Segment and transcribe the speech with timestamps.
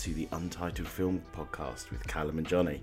[0.00, 2.80] to the Untitled Film Podcast with Callum and Johnny.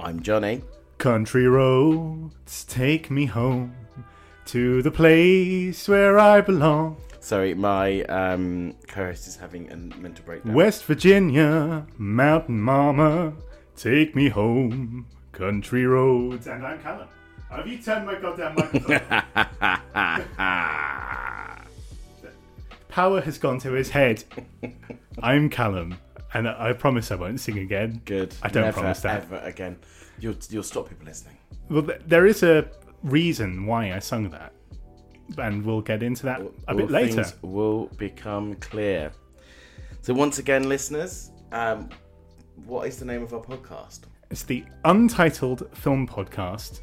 [0.00, 0.60] I'm Johnny.
[0.98, 3.76] Country roads take me home
[4.46, 6.96] to the place where I belong.
[7.20, 10.52] Sorry, my um, co-host is having a mental breakdown.
[10.52, 13.32] West Virginia, Mountain Mama,
[13.76, 15.06] take me home.
[15.30, 16.48] Country roads.
[16.48, 17.06] And I'm Callum.
[17.52, 19.00] Have you turned my goddamn microphone?
[22.88, 24.24] Power has gone to his head.
[25.22, 25.96] I'm Callum,
[26.36, 28.02] and I promise I won't sing again.
[28.04, 28.34] Good.
[28.42, 29.22] I don't Never, promise that.
[29.22, 29.78] Ever again.
[30.18, 31.38] You'll you'll stop people listening.
[31.70, 32.68] Well, th- there is a
[33.02, 34.52] reason why I sung that,
[35.38, 37.24] and we'll get into that a bit later.
[37.40, 39.12] Will become clear.
[40.02, 41.88] So once again, listeners, um,
[42.66, 44.00] what is the name of our podcast?
[44.30, 46.80] It's the Untitled Film Podcast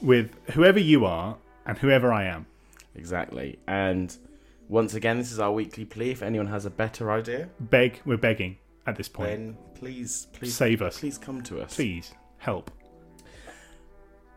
[0.00, 1.36] with whoever you are
[1.66, 2.46] and whoever I am.
[2.94, 3.58] Exactly.
[3.68, 4.16] And
[4.68, 6.10] once again, this is our weekly plea.
[6.10, 9.30] If anyone has a better idea, Beg, we're begging at this point.
[9.30, 10.98] then please, please Save us.
[10.98, 11.74] Please come to us.
[11.74, 12.70] Please help.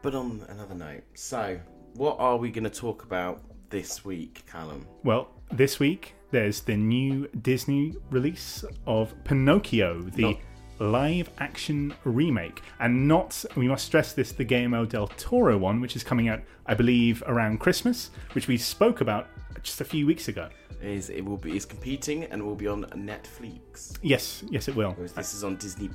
[0.01, 1.59] But on another note, so
[1.95, 4.85] what are we going to talk about this week, Callum?
[5.03, 10.37] Well, this week there's the new Disney release of Pinocchio, the
[10.79, 12.61] live action remake.
[12.79, 16.41] And not, we must stress this, the Guillermo del Toro one, which is coming out,
[16.65, 19.27] I believe, around Christmas, which we spoke about
[19.63, 20.49] just a few weeks ago.
[20.81, 24.91] Is it will be is competing and will be on Netflix, Yes, yes, it will.
[24.91, 25.89] whereas this is on Disney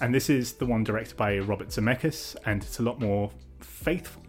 [0.00, 4.22] And this is the one directed by Robert Zemeckis, and it's a lot more faithful,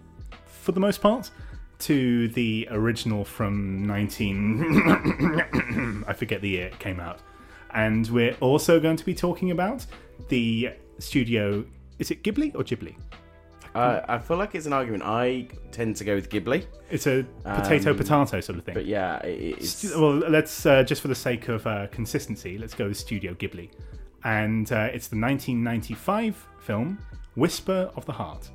[0.45, 1.31] for the most part,
[1.79, 6.03] to the original from 19.
[6.07, 7.19] I forget the year it came out.
[7.73, 9.85] And we're also going to be talking about
[10.29, 10.69] the
[10.99, 11.63] studio.
[11.99, 12.95] Is it Ghibli or Ghibli?
[13.75, 15.03] Uh, I feel like it's an argument.
[15.03, 18.73] I tend to go with Ghibli, It's a potato Um, potato sort of thing.
[18.73, 22.87] but yeah, it's Well, let's uh, just for the sake of uh, consistency, let's go
[22.87, 23.69] with Studio Ghibli,
[24.23, 26.97] and uh, it's the 1995 film
[27.35, 28.49] Whisper of the Heart.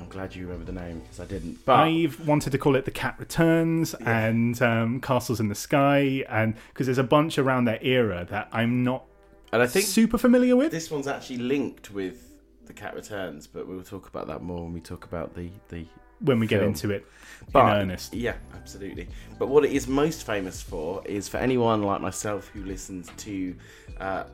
[0.00, 1.64] I'm glad you remember the name because I didn't.
[1.64, 6.24] But I've wanted to call it The Cat Returns and um, Castles in the Sky,
[6.28, 9.04] and because there's a bunch around that era that I'm not
[9.52, 10.70] and I think super familiar with.
[10.70, 12.32] this one's actually linked with
[12.66, 15.84] the Cat Returns, but we'll talk about that more when we talk about the the
[16.20, 17.06] when we get into it
[17.50, 18.12] But, in earnest.
[18.14, 19.08] Yeah, absolutely.
[19.38, 23.54] But what it is most famous for is for anyone like myself who listens to
[23.98, 24.24] uh,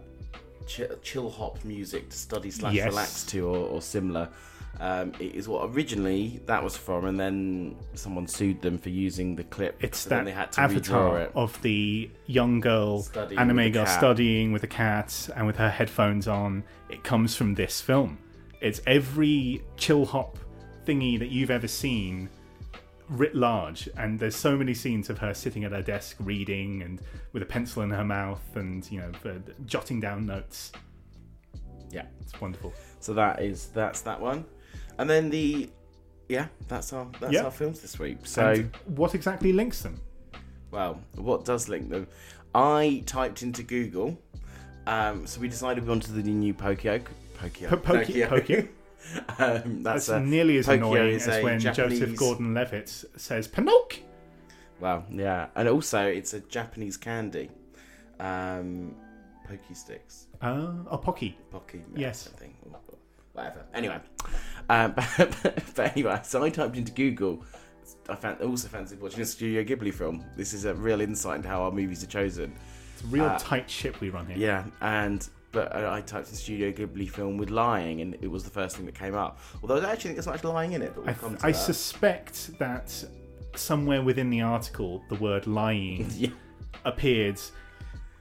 [0.67, 2.87] chill, chill hop music to study slash Yes.
[2.89, 4.29] relax to or, or similar.
[4.79, 9.35] Um, it is what originally that was from, and then someone sued them for using
[9.35, 9.83] the clip.
[9.83, 11.33] It's so that they had to avatar it.
[11.35, 13.99] of the young girl, Studying anime girl, cat.
[13.99, 16.63] studying with a cat and with her headphones on.
[16.91, 18.19] It comes from this film.
[18.61, 20.39] It's every chill hop
[20.87, 22.29] thingy that you've ever seen
[23.09, 27.01] writ large and there's so many scenes of her sitting at her desk reading and
[27.33, 30.73] with a pencil in her mouth and you know for- jotting down notes
[31.93, 32.07] Yeah.
[32.21, 34.45] it's wonderful So that is that's that one,
[34.99, 35.69] and then the
[36.29, 37.45] yeah that's our that's Yeah.
[37.45, 38.19] our films this week.
[38.25, 38.51] So.
[38.51, 40.01] and what exactly links them
[40.71, 42.07] Well, what does link them?
[42.55, 44.19] I typed into Google,
[44.87, 47.01] um, so we decided we wanted the new Pokio.
[47.39, 47.69] Pokio.
[47.69, 48.69] Po- Pokio- Pokio.
[49.39, 54.03] um, that's that's a, nearly as Pokio annoying as when Japanese- joseph gordon-levitt says pinocchio
[54.81, 57.51] Well, yeah, and also it's a Japanese candy.
[58.19, 58.95] Um,
[59.47, 61.85] Pokey sticks, uh, oh pocky Pocky.
[61.95, 62.29] Yes.
[62.35, 62.57] I think.
[63.37, 63.65] Whatever.
[63.75, 63.99] Anyway,
[64.69, 67.45] um, but, but anyway, so I typed into Google.
[68.09, 70.25] I found, also fancied watching a Studio Ghibli film.
[70.37, 72.53] This is a real insight into how our movies are chosen.
[72.95, 76.29] it's a real Uh, tight ship we run here Yeah, and but I I typed
[76.29, 79.39] in Studio Ghibli film with lying, and it was the first thing that came up.
[79.63, 81.47] Although I don't actually think there's much lying in it, but we'll I, come to
[81.47, 81.59] I that.
[81.59, 83.05] suspect that
[83.55, 86.31] somewhere within the article the word lying Yeah.
[86.85, 87.41] appeared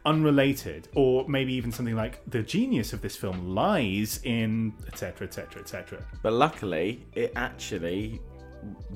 [0.06, 5.62] unrelated or maybe even something like the genius of this film lies in etc etc
[5.62, 8.22] etc But luckily, it actually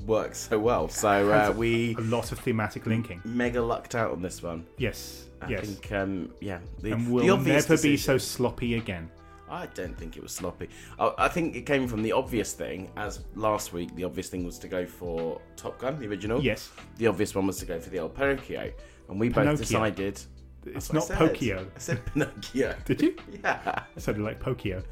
[0.06, 0.88] works so well.
[0.88, 4.66] So uh, we a lot of thematic linking mega lucked out on this one.
[4.78, 9.10] yes I yes think, um, yeah, the, and obvious never be so sloppy again
[9.50, 10.68] I don't think it was sloppy.
[10.98, 12.88] I, I think it came from the obvious thing.
[12.96, 16.40] As last week, the obvious thing was to go for Top Gun, the original.
[16.40, 18.72] yes The obvious one was to go for the old Pinocchio,
[19.08, 20.20] and we both decided
[20.66, 21.14] It's not I.
[21.16, 21.66] Pokio.
[21.74, 22.74] I said Pinocchio.
[22.84, 23.16] Did you?
[23.42, 23.84] Yeah.
[23.96, 24.82] It sounded like Pokio.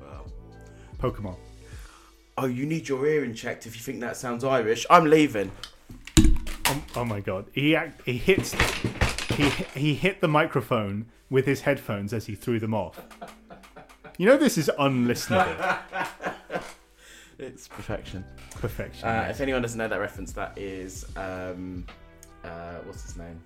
[0.00, 0.26] Well.
[0.98, 1.36] Pokemon.
[2.36, 4.86] Oh, you need your hearing checked if you think that sounds Irish.
[4.88, 5.50] I'm leaving.
[6.66, 7.46] Oh, oh my god.
[7.52, 8.52] He act, he hits
[9.34, 13.00] he he hit the microphone with his headphones as he threw them off.
[14.18, 15.78] You know this is unlistenable.
[17.40, 18.24] It's perfection.
[18.56, 19.06] Perfection.
[19.06, 19.36] Uh, yes.
[19.36, 21.86] if anyone doesn't know that reference, that is um,
[22.42, 23.40] uh, what's his name?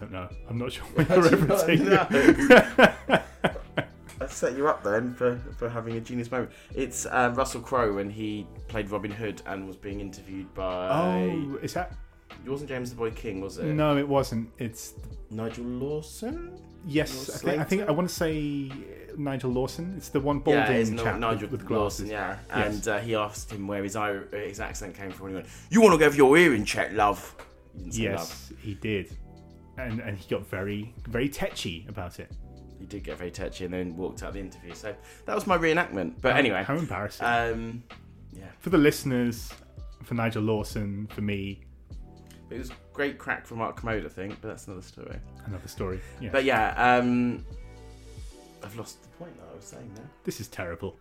[0.00, 0.28] I don't know.
[0.48, 3.22] I'm not sure what you're referencing.
[4.22, 6.50] I set you up then for, for having a genius moment.
[6.74, 10.88] It's um, Russell Crowe when he played Robin Hood and was being interviewed by.
[10.90, 11.92] Oh, is that?
[12.44, 13.66] It wasn't James the Boy King, was it?
[13.66, 14.50] No, it wasn't.
[14.58, 14.94] It's
[15.30, 16.58] Nigel Lawson.
[16.86, 17.34] yes.
[17.34, 18.70] I think, I think I want to say
[19.18, 19.94] Nigel Lawson.
[19.96, 22.06] It's the one Yeah, balding it's chap Nigel with, with Lawson.
[22.06, 22.10] glasses.
[22.10, 22.74] Yeah, Yes.
[22.74, 25.26] and uh, he asked him where his uh, his accent came from.
[25.26, 27.34] And he went, "You want to go for your hearing check, love?"
[27.84, 28.28] He didn't love.
[28.28, 29.16] Yes, he did,
[29.78, 32.30] and and he got very very tetchy about it.
[32.78, 34.74] He did get very touchy and then walked out of the interview.
[34.74, 34.94] So
[35.26, 36.14] that was my reenactment.
[36.22, 37.82] But anyway, how embarrassing um,
[38.32, 39.52] yeah, for the listeners,
[40.02, 41.60] for Nigel Lawson, for me,
[42.48, 45.18] it was great crack from Mark Commode, I think, but that's another story.
[45.44, 46.00] another story.
[46.20, 47.44] Yeah, But yeah, um,
[48.62, 50.02] I've lost the point that I was saying now.
[50.24, 50.96] this is terrible.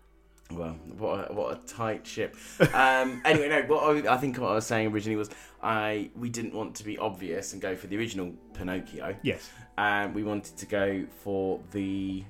[0.51, 2.36] Well, what a, what a tight ship.
[2.74, 3.62] Um, anyway, no.
[3.63, 5.30] What I, I think what I was saying originally was
[5.62, 9.16] I we didn't want to be obvious and go for the original Pinocchio.
[9.22, 12.24] Yes, and we wanted to go for the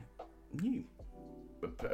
[0.62, 0.84] new.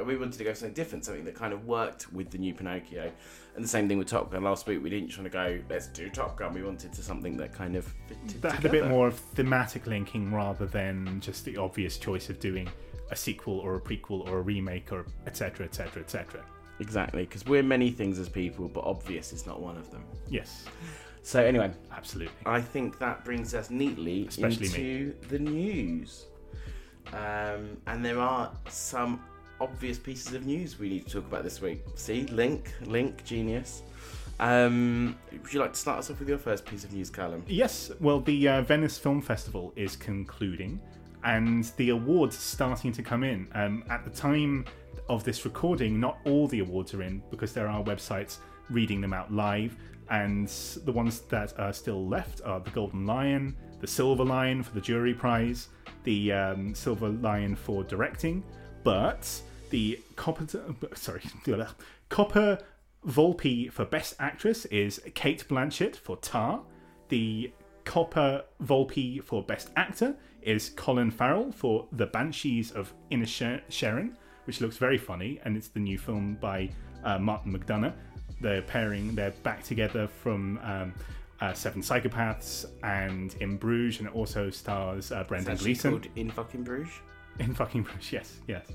[0.04, 2.54] We wanted to go for something different, something that kind of worked with the new
[2.54, 3.10] Pinocchio.
[3.56, 4.44] And the same thing with Top Gun.
[4.44, 6.54] Last week we didn't just want to go, let's do Top Gun.
[6.54, 9.88] We wanted to something that kind of fitted that had a bit more of thematic
[9.88, 12.68] linking rather than just the obvious choice of doing
[13.10, 16.40] a sequel or a prequel or a remake or etc etc etc.
[16.78, 20.04] Exactly, because we're many things as people, but obvious is not one of them.
[20.28, 20.66] Yes,
[21.22, 22.36] So anyway, absolutely.
[22.44, 26.26] I think that brings us neatly Especially into the news.
[27.12, 29.22] Um, and there are some
[29.60, 31.82] obvious pieces of news we need to talk about this week.
[31.94, 33.82] See, link, link, genius.
[34.38, 37.42] Um, would you like to start us off with your first piece of news, Callum?
[37.48, 40.78] Yes, well, the uh, Venice Film Festival is concluding,
[41.26, 43.48] and the awards starting to come in.
[43.54, 44.64] Um, at the time
[45.08, 48.38] of this recording, not all the awards are in because there are websites
[48.70, 49.76] reading them out live,
[50.08, 50.48] and
[50.84, 54.80] the ones that are still left are the Golden Lion, the Silver Lion for the
[54.80, 55.68] jury prize,
[56.04, 58.44] the um, Silver Lion for directing,
[58.84, 59.28] but
[59.70, 61.22] the Coppa, sorry,
[62.08, 62.62] Coppa
[63.04, 66.62] Volpi for Best Actress is Cate Blanchett for Tar.
[67.08, 67.52] The
[67.84, 73.26] Coppa Volpi for Best Actor is Colin Farrell for The Banshees of Inner
[73.68, 76.70] Sharon, which looks very funny, and it's the new film by
[77.04, 77.92] uh, Martin McDonagh.
[78.40, 80.94] They're pairing, they're back together from um,
[81.40, 85.90] uh, Seven Psychopaths and In Bruges, and it also stars uh, Brendan Gleeson.
[85.90, 86.92] called In Fucking Bruges.
[87.40, 88.66] In fucking Bruges, yes, yes.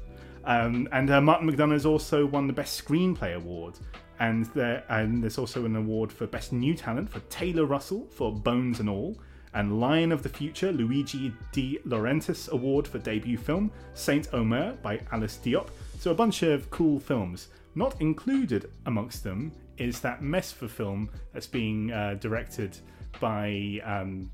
[0.44, 3.76] Um, and uh, Martin McDonagh has also won the Best Screenplay award,
[4.20, 8.34] and there and there's also an award for Best New Talent for Taylor Russell for
[8.34, 9.18] Bones and All,
[9.54, 15.00] and Lion of the Future Luigi De Laurentiis Award for debut film Saint Omer by
[15.12, 15.68] Alice Diop.
[16.00, 17.50] So a bunch of cool films.
[17.76, 22.78] Not included amongst them is that Mesfer film that's being uh, directed
[23.20, 24.30] by um,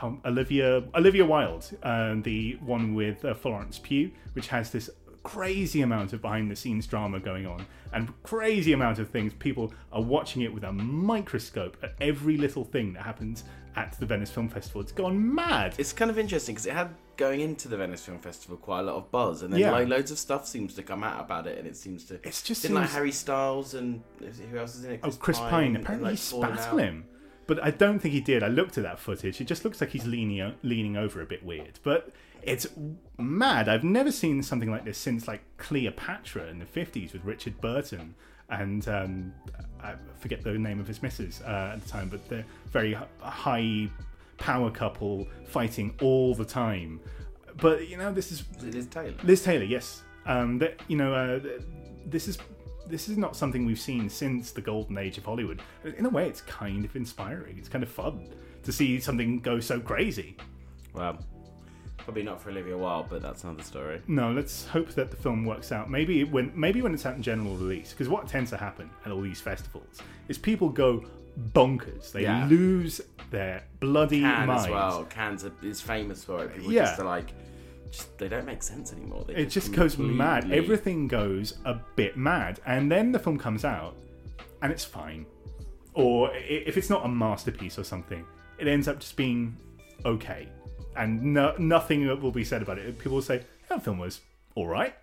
[0.00, 4.90] um, Olivia Olivia Wilde, um, the one with uh, Florence Pugh, which has this
[5.22, 9.32] crazy amount of behind the scenes drama going on and crazy amount of things.
[9.34, 13.42] People are watching it with a microscope at every little thing that happens
[13.76, 14.80] at the Venice Film Festival.
[14.80, 15.74] It's gone mad.
[15.78, 18.82] It's kind of interesting because it had going into the Venice Film Festival quite a
[18.82, 19.70] lot of buzz, and then Yeah.
[19.70, 22.14] like, loads of stuff seems to come out about it, and it seems to.
[22.24, 24.02] It's just didn't like Harry Styles and
[24.50, 25.00] who else is in it?
[25.02, 25.76] Oh, Chris Pine.
[25.76, 27.04] and, Apparently, like, he spat on him.
[27.46, 28.42] But I don't think he did.
[28.42, 29.40] I looked at that footage.
[29.40, 31.78] It just looks like he's leaning leaning over a bit weird.
[31.84, 32.10] But
[32.42, 32.66] it's
[33.18, 33.68] mad.
[33.68, 38.14] I've never seen something like this since like Cleopatra in the fifties with Richard Burton
[38.50, 39.34] and um,
[39.82, 43.88] I forget the name of his missus uh, at the time, but they're very high
[44.38, 47.00] power couple fighting all the time.
[47.56, 49.14] But you know, this is Liz Taylor?
[49.24, 50.02] Liz Taylor, yes.
[50.26, 51.40] Um, that you know, uh,
[52.04, 52.38] this is
[52.88, 55.60] this is not something we've seen since the golden age of Hollywood.
[55.96, 57.58] In a way, it's kind of inspiring.
[57.58, 58.28] It's kind of fun
[58.62, 60.36] to see something go so crazy.
[60.92, 61.18] Well,
[62.06, 64.00] probably not for Olivia Wilde, but that's another story.
[64.06, 65.90] No, let's hope that the film works out.
[65.90, 69.10] Maybe when maybe when it's out in general release, because what tends to happen at
[69.12, 69.98] all these festivals
[70.28, 71.04] is people go
[71.52, 72.12] bonkers.
[72.12, 72.46] They Yeah.
[72.48, 74.64] lose their bloody Cannes minds.
[74.66, 75.04] as well.
[75.04, 76.54] Cannes is famous for it.
[76.54, 76.84] People Yeah.
[76.84, 77.32] just are like,
[77.90, 79.24] just they don't make sense anymore.
[79.26, 80.42] They It just goes mad.
[80.42, 83.96] completely- Everything goes a bit mad, and then the film comes out,
[84.62, 85.26] and it's fine.
[85.92, 88.24] Or i- if it's not a masterpiece or something,
[88.58, 89.56] it ends up just being
[90.04, 90.48] okay.
[90.96, 92.98] And no, nothing will be said about it.
[92.98, 94.20] People will say, "That film was
[94.54, 94.94] all right."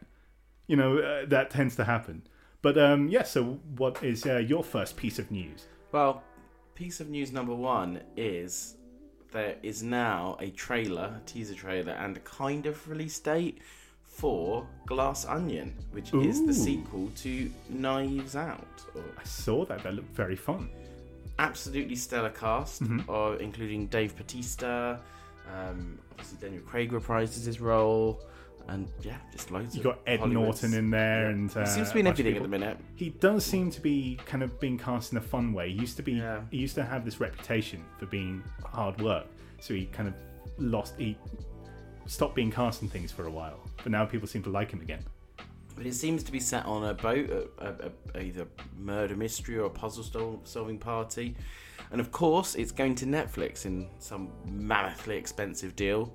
[0.68, 2.24] You know, uh, that tends to happen.
[2.62, 5.66] But um, yeah, so what is uh, your first piece of news?
[5.92, 6.24] Well,
[6.76, 8.76] piece of news number one is
[9.32, 13.60] there is now a trailer, a teaser trailer, and a kind of release date
[14.04, 18.86] for Glass Onion, which is the sequel to Knives Out.
[18.96, 19.84] Or I saw that.
[19.84, 20.70] That looked very fun.
[21.40, 23.10] absolutely stellar cast, Mm-hmm.
[23.10, 25.02] uh, including Dave Bautista.
[25.52, 28.22] Um, obviously, Daniel Craig reprises his role,
[28.68, 29.76] and yeah, just loads.
[29.76, 31.30] You got Ed Hollywood's- Norton in there, Yeah.
[31.30, 32.78] and uh, he seems to be in of everything at the minute.
[32.96, 35.72] He does seem to be kind of being cast in a fun way.
[35.72, 36.14] He used to be.
[36.14, 36.42] Yeah.
[36.52, 39.28] He used to have this reputation for being hard work,
[39.60, 40.16] so he kind of
[40.58, 40.96] lost.
[40.98, 41.18] He
[42.06, 44.82] stopped being cast in things for a while, but now people seem to like him
[44.82, 45.04] again.
[45.76, 48.46] But it seems to be set on a boat, a, a, a, either
[48.78, 51.36] murder mystery or a puzzle solving party.
[51.94, 56.12] And of course, it's going to Netflix in some mammothly expensive deal,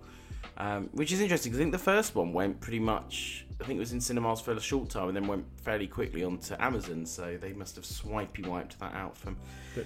[0.56, 3.46] um, which is interesting 'cause I think the first one went pretty much.
[3.60, 6.24] I think it was in cinemas for a short time and then went fairly quickly
[6.24, 7.06] onto Amazon.
[7.06, 9.36] So they must have swipey wiped that out from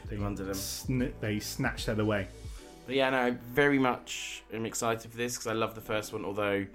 [0.09, 0.55] they under them.
[0.55, 2.27] sn- they snatched that away.
[2.87, 6.13] But yeah, no, I very much am excited for this because I love the first
[6.13, 6.25] one.
[6.25, 6.67] Although,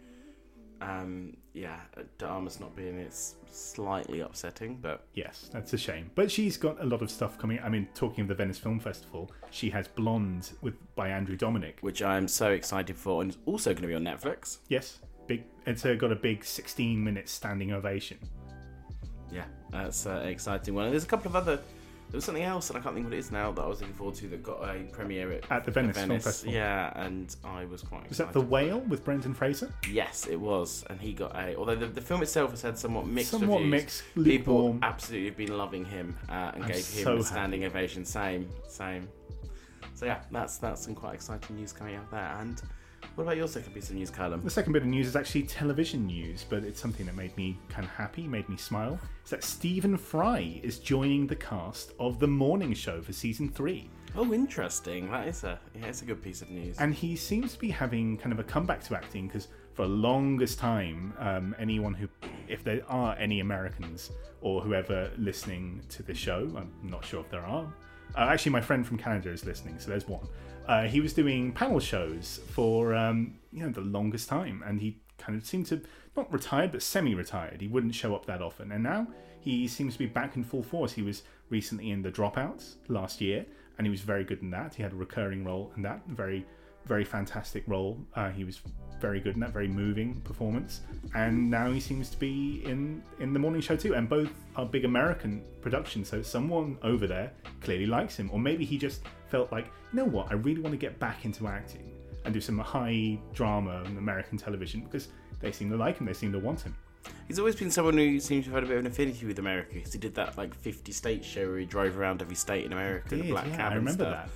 [0.80, 1.80] um, yeah,
[2.18, 6.12] de Armas not being it's slightly upsetting, but Yes, that's a shame.
[6.14, 7.60] But she's got a lot of stuff coming.
[7.64, 11.80] I mean, talking of the Venice Film Festival, she has Blonde with by Andrew Dominik.
[11.82, 14.60] which I'm so excited for, and it's also going to be on Netflix.
[14.70, 15.44] Yes, big.
[15.66, 18.20] It's uh, got a big 16 minute standing ovation.
[19.32, 20.86] Yeah, that's uh, an exciting one.
[20.86, 21.60] And there's a couple of other.
[22.10, 23.82] There was something else, and I can't think what it is now that I was
[23.82, 26.54] looking forward to that got a premiere at, At the Venice Film Festival.
[26.54, 28.08] Yeah, and I was quite.
[28.08, 28.32] Was that.
[28.32, 29.74] The Whale with Brendan Fraser?
[29.92, 31.56] Yes, it was, and he got a.
[31.58, 33.72] Although the, the film itself has had somewhat mixed Somewhat reviews.
[33.72, 34.24] mixed, People
[34.56, 34.80] lukewarm.
[34.84, 37.24] absolutely have been loving him uh, and I'm gave him so a happy.
[37.26, 38.06] standing ovation.
[38.06, 39.10] Same, same.
[39.94, 42.38] So yeah, that's that's some quite exciting news coming out there.
[42.40, 42.62] And
[43.18, 44.44] what about your second piece of news, Callum?
[44.44, 47.58] The second bit of news is actually television news, but it's something that made me
[47.68, 49.00] kind of happy, made me smile.
[49.24, 53.90] Is that Stephen Fry is joining the cast of The Morning Show for season three.
[54.16, 55.10] Oh, interesting.
[55.10, 56.78] That is a yeah, it's a good piece of news.
[56.78, 59.94] And he seems to be having kind of a comeback to acting because for the
[59.94, 62.08] longest time, um, anyone who,
[62.48, 67.32] if there are any Americans or whoever listening to the show, I'm not sure if
[67.32, 67.74] there are.
[68.16, 70.28] Uh, actually, my friend from Canada is listening, so there's one.
[70.68, 74.98] Uh, he was doing panel shows for um, you know the longest time, and he
[75.18, 75.82] kind of seemed to
[76.16, 77.62] not retired but semi-retired.
[77.62, 79.08] He wouldn't show up that often, and now
[79.40, 80.92] he seems to be back in full force.
[80.92, 83.46] He was recently in The Dropouts last year,
[83.78, 84.76] and he was very good in that.
[84.76, 86.46] He had a recurring role in that, very,
[86.86, 87.98] very fantastic role.
[88.14, 88.62] Uh, he was
[89.00, 90.82] very good in that, very moving performance,
[91.16, 93.96] and now he seems to be in in the morning show too.
[93.96, 98.66] And both are big American productions, so someone over there clearly likes him, or maybe
[98.66, 101.92] he just felt like, you know what, I really want to get back into acting
[102.26, 105.08] and do some high drama on American television because
[105.40, 106.76] they seem to like him, they seem to want him.
[107.28, 109.40] He's always been someone who seems to have had a bit of an affinity with
[109.40, 112.66] America because he did that like 50 state show where he drove around every state
[112.66, 113.14] in America.
[113.14, 114.30] In the Did, Black yeah, Cab I remember that.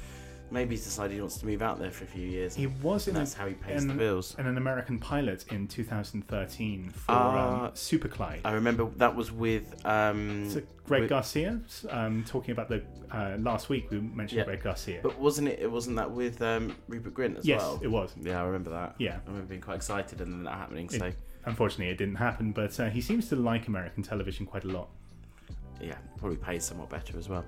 [0.51, 2.53] Maybe he's decided he wants to move out there for a few years.
[2.55, 4.36] He was in that's a- how he pays in- the bills.
[4.38, 7.65] in an American pilot in 2013 for Ah.
[7.67, 8.41] um, Super Clyde.
[8.43, 13.38] I remember that was with um, So Greg with- Garcia, um, talking about the uh,
[13.39, 14.43] last week we mentioned Yeah.
[14.46, 15.00] Greg Garcia.
[15.03, 15.60] but wasn't it?
[15.60, 17.79] It wasn't that with um, Rupert Grint as yes, well.
[17.81, 18.13] it was.
[18.22, 18.96] Yeah, I remember that.
[19.00, 19.17] Yeah.
[19.25, 20.86] I remember being quite excited and then that happening.
[20.86, 21.12] It- So
[21.46, 24.89] unfortunately, it didn't happen, but uh, he seems to like American television quite a lot.
[25.84, 27.46] Yeah, probably pays somewhat better as well.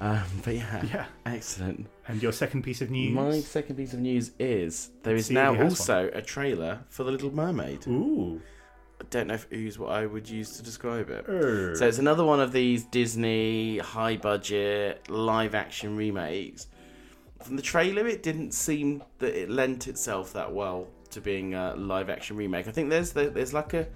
[0.00, 1.06] Um, but yeah, Yeah.
[1.26, 1.86] excellent.
[2.08, 3.14] And your second piece of news?
[3.14, 7.10] My second piece of news is there is See now also a trailer for The
[7.12, 7.86] Little Mermaid.
[7.86, 8.40] Ooh.
[9.00, 11.24] I don't know if use what I would use to describe it.
[11.28, 11.74] Er.
[11.76, 16.68] So it's another one of these Disney high budget live action remakes.
[17.42, 21.74] From the trailer, it didn't seem that it lent itself that well to being a
[21.76, 22.68] live action remake.
[22.68, 23.86] I think there's the, there's like a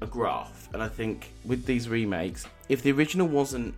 [0.00, 3.74] a graph, and I think with these remakes, if the original wasn't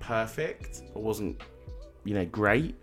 [0.00, 1.40] perfect or wasn't
[2.04, 2.74] you know great,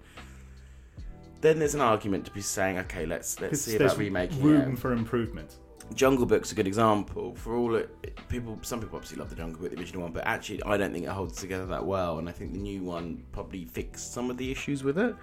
[1.41, 4.79] then there's an argument to be saying, okay, let's let's see about remaking room it.
[4.79, 5.57] for improvement.
[5.95, 7.33] Jungle Book's a good example.
[7.35, 7.89] For all it,
[8.29, 10.93] people, some people obviously love the Jungle Book, the original one, but actually, I don't
[10.93, 12.19] think it holds together that well.
[12.19, 15.15] And I think the new one probably fixed some of the issues with it.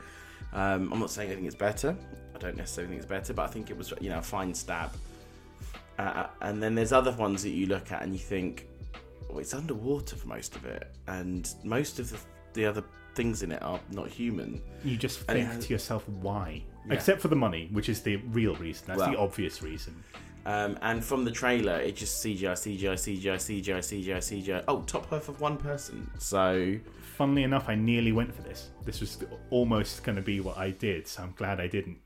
[0.52, 1.96] Um, I'm not saying I think it's better.
[2.34, 4.54] I don't necessarily think it's better, but I think it was you know a fine
[4.54, 4.90] stab.
[5.98, 8.68] Uh, and then there's other ones that you look at and you think,
[9.28, 12.18] well, it's underwater for most of it, and most of the,
[12.52, 12.84] the other
[13.14, 14.60] things in it are not human.
[14.84, 16.62] You just think to yourself, why?
[16.86, 16.94] Yeah.
[16.94, 18.84] Except for the money, which is the real reason.
[18.88, 20.02] That's the obvious reason.
[20.44, 24.64] Um, and from the trailer, it just CGI, CGI, CGI, CGI, CGI, CGI.
[24.68, 26.08] Oh, top half of one person.
[26.18, 26.76] So
[27.16, 28.68] Funnily enough, I nearly went for this.
[28.84, 29.16] This was
[29.48, 31.96] almost going to be what I did, so I'm glad I didn't.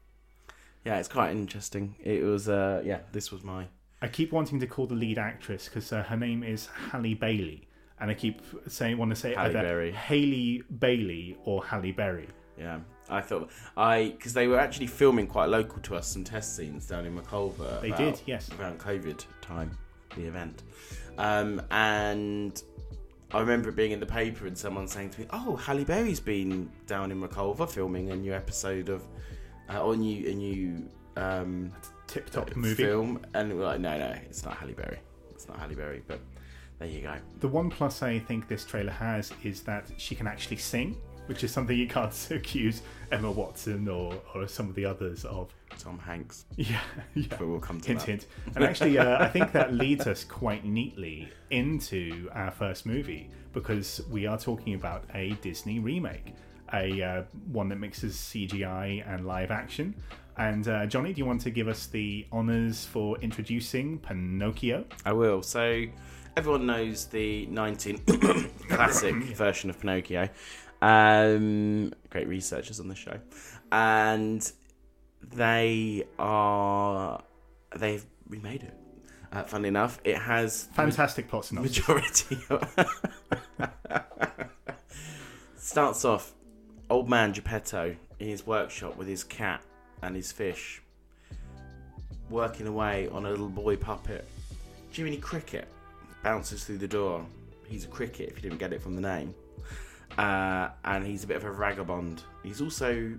[0.84, 1.96] yeah, it's quite interesting.
[1.98, 3.66] It was, uh, yeah, this was my.
[4.02, 7.68] I keep wanting to call the lead actress because uh, her name is Halle Bailey,
[8.00, 9.92] and I keep saying want to say Halle either Berry.
[9.92, 12.28] Haley Bailey or Halle Berry.
[12.58, 16.56] Yeah, I thought I because they were actually filming quite local to us some test
[16.56, 17.80] scenes down in Reculver.
[17.80, 18.50] They about- did, yes.
[18.58, 19.76] around COVID time,
[20.16, 20.62] the event,
[21.18, 22.62] um, and
[23.32, 26.20] I remember it being in the paper and someone saying to me, "Oh, Halle Berry's
[26.20, 29.02] been down in Reculver filming a new episode of
[29.72, 31.72] uh, or a new a new um,
[32.10, 32.82] Tip top movie.
[32.84, 34.98] film," and we're like, "No, no, it's not Halle Berry.
[35.30, 36.20] It's not Halle Berry." But
[36.78, 37.14] there you go.
[37.40, 41.44] The one plus I think this trailer has is that she can actually sing, which
[41.44, 45.52] is something you can't accuse Emma Watson or, or some of the others of.
[45.78, 46.80] Tom Hanks, Yeah,
[47.14, 47.26] yeah.
[47.30, 48.06] but we'll come to hint, that.
[48.06, 48.26] hint.
[48.54, 54.02] And actually, uh, I think that leads us quite neatly into our first movie because
[54.10, 56.34] we are talking about a Disney remake,
[56.74, 59.94] a uh, one that mixes CGI and live action.
[60.40, 64.86] And uh, Johnny, do you want to give us the honors for introducing Pinocchio?
[65.04, 65.42] I will.
[65.42, 65.84] So
[66.34, 67.98] everyone knows the 19
[68.70, 70.30] classic version of Pinocchio.
[70.80, 73.18] Um, great researchers on the show,
[73.70, 74.50] and
[75.22, 77.22] they are
[77.76, 78.74] they've remade it.
[79.30, 81.86] Uh, funnily enough, it has Fantastic plot synopsis.
[81.86, 82.38] majority.
[85.56, 86.32] Starts off,
[86.88, 89.62] old man Geppetto in his workshop with his cat
[90.02, 90.82] and his fish,
[92.28, 94.26] working away on a little boy puppet.
[94.92, 95.68] Jiminy Cricket
[96.22, 97.24] bounces through the door.
[97.66, 99.34] He's a cricket, if you didn't get it from the name.
[100.18, 102.22] Uh, and he's a bit of a vagabond.
[102.42, 103.12] He's also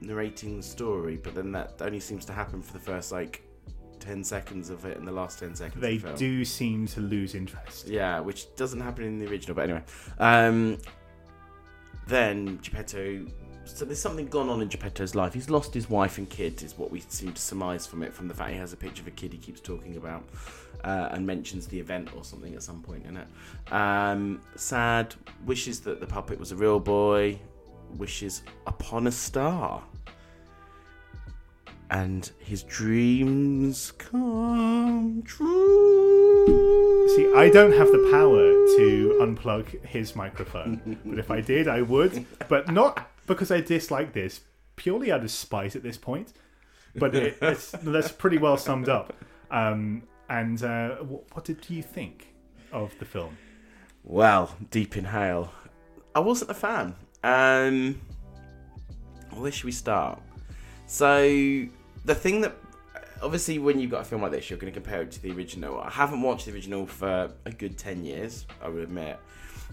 [0.00, 3.42] narrating the story, but then that only seems to happen for the first like
[4.00, 7.00] 10 seconds of it and the last 10 seconds They of the do seem to
[7.00, 7.88] lose interest.
[7.88, 9.82] Yeah, which doesn't happen in the original, but anyway.
[10.18, 10.78] Um,
[12.06, 13.26] then Geppetto.
[13.66, 15.34] So there's something gone on in Geppetto's life.
[15.34, 18.28] He's lost his wife and kid, is what we seem to surmise from it, from
[18.28, 20.24] the fact he has a picture of a kid he keeps talking about
[20.84, 23.26] uh, and mentions the event or something at some point in it.
[23.72, 25.14] Um, sad,
[25.44, 27.38] wishes that the puppet was a real boy,
[27.96, 29.82] wishes upon a star.
[31.90, 37.08] And his dreams come true.
[37.16, 41.82] See, I don't have the power to unplug his microphone, but if I did, I
[41.82, 42.26] would.
[42.48, 44.40] But not because I dislike this,
[44.76, 46.32] purely out of spite at this point.
[46.94, 49.12] But it, it's, that's pretty well summed up.
[49.50, 52.28] Um, and uh, what, what did you think
[52.72, 53.36] of the film?
[54.04, 55.52] Well, Deep Inhale.
[56.14, 56.94] I wasn't a fan.
[57.22, 58.00] Um,
[59.34, 60.20] where should we start?
[60.86, 61.22] So,
[62.04, 62.56] the thing that.
[63.22, 65.32] Obviously, when you've got a film like this, you're going to compare it to the
[65.32, 65.80] original.
[65.80, 69.18] I haven't watched the original for a good 10 years, I would admit.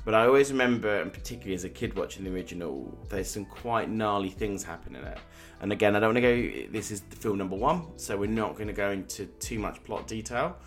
[0.06, 3.90] But I always remember, and particularly as a kid watching the original, there's some quite
[3.90, 5.18] gnarly things happen in it.
[5.62, 6.72] And again, I don't want to go.
[6.72, 9.82] This is the film number one, so we're not going to go into too much
[9.86, 10.58] plot detail.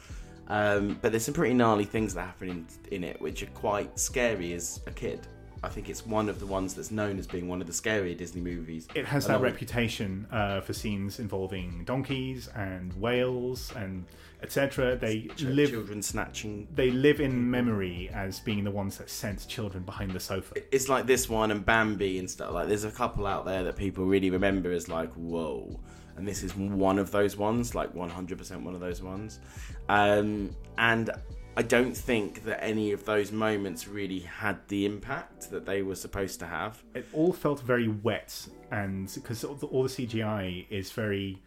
[0.49, 3.99] Um, but there's some pretty gnarly things that happen in, in it, which are quite
[3.99, 5.27] scary as a kid.
[5.63, 8.17] I think it's one of the ones that's known as being one of the scarier
[8.17, 8.87] Disney movies.
[8.95, 14.05] It has that reputation uh, for scenes involving donkeys and whales and
[14.43, 14.97] etc.
[14.97, 15.71] They Ch- live.
[15.71, 16.69] children snatching.
[16.75, 20.55] They live in memory as being the ones that sent children behind the sofa.
[20.73, 22.53] It's like this one and Bambi and stuff.
[22.53, 25.81] Like, there's a couple out there that people really remember as like, whoa.
[26.17, 29.41] And this is one of those ones, like 100% one of those ones.
[29.89, 31.11] Um, and
[31.59, 35.95] I don't think that any of those moments really had the impact that they were
[35.95, 36.83] supposed to have.
[36.95, 41.41] it all felt very wet and because all the, all the cgi is very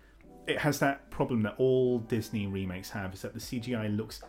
[0.49, 4.21] it has that problem that all disney remakes have is that the cgi looks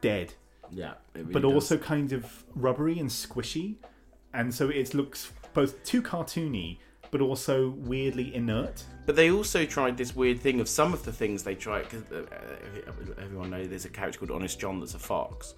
[0.00, 0.32] dead
[0.70, 0.94] Yeah.
[1.14, 1.52] really but does.
[1.52, 3.76] also kind of rubbery and squishy
[4.34, 6.78] and so it looks both too cartoony
[7.10, 11.12] but also weirdly inert But they also tried this weird thing of some of the
[11.12, 12.24] things they tried because uh,
[13.20, 15.54] everyone knows there's a character called Honest John that's a fox.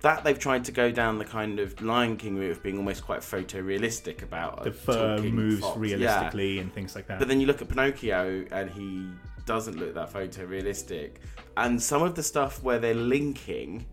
[0.00, 3.04] That they've tried to go down the kind of Lion King route of being almost
[3.04, 5.76] quite photorealistic about the fur moves fox.
[5.76, 5.80] Yeah.
[5.80, 9.08] realistically and things like that But then you look at Pinocchio and he
[9.46, 11.12] doesn't look that photorealistic.
[11.56, 13.86] And some of the stuff where they're linking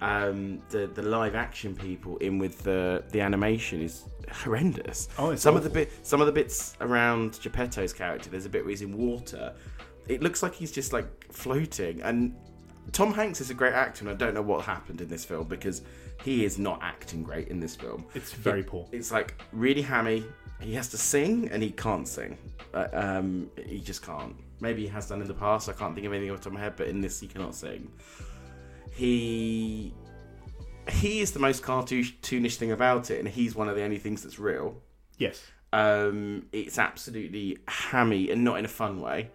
[0.00, 5.08] um, the the live action people in with the the animation is horrendous.
[5.18, 8.30] Oh, it's some of the bit some of the bits around Geppetto's character.
[8.30, 9.54] There's a bit where he's in water.
[10.08, 12.02] It looks like he's just like floating.
[12.02, 12.36] And
[12.92, 15.46] Tom Hanks is a great actor, and I don't know what happened in this film
[15.48, 15.82] because
[16.22, 18.06] he is not acting great in this film.
[18.14, 20.24] it's very poor It's like really hammy.
[20.60, 22.38] He has to sing and he can't sing.
[22.72, 24.34] Uh, um, he just can't.
[24.60, 25.68] Maybe he has done in the past.
[25.68, 27.26] I can't think of anything off the top of my head, but in this he
[27.26, 27.90] cannot sing.
[28.92, 29.92] He
[30.88, 34.22] he is the most cartoonish thing about it, and he's one of the only things
[34.22, 34.80] that's real.
[35.18, 39.30] yes Um, it's absolutely hammy and not in a fun way.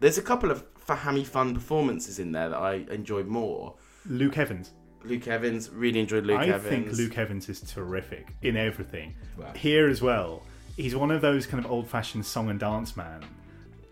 [0.00, 3.74] There's a couple of hammy fun performances in there that I enjoyed more.
[4.06, 4.70] Luke Evans.
[5.04, 6.66] Luke Evans, really enjoyed Luke I Evans.
[6.66, 9.14] I think Luke Evans is terrific in everything.
[9.36, 9.52] Wow.
[9.54, 10.42] Here as well,
[10.76, 13.24] he's one of those kind of old-fashioned song and dance man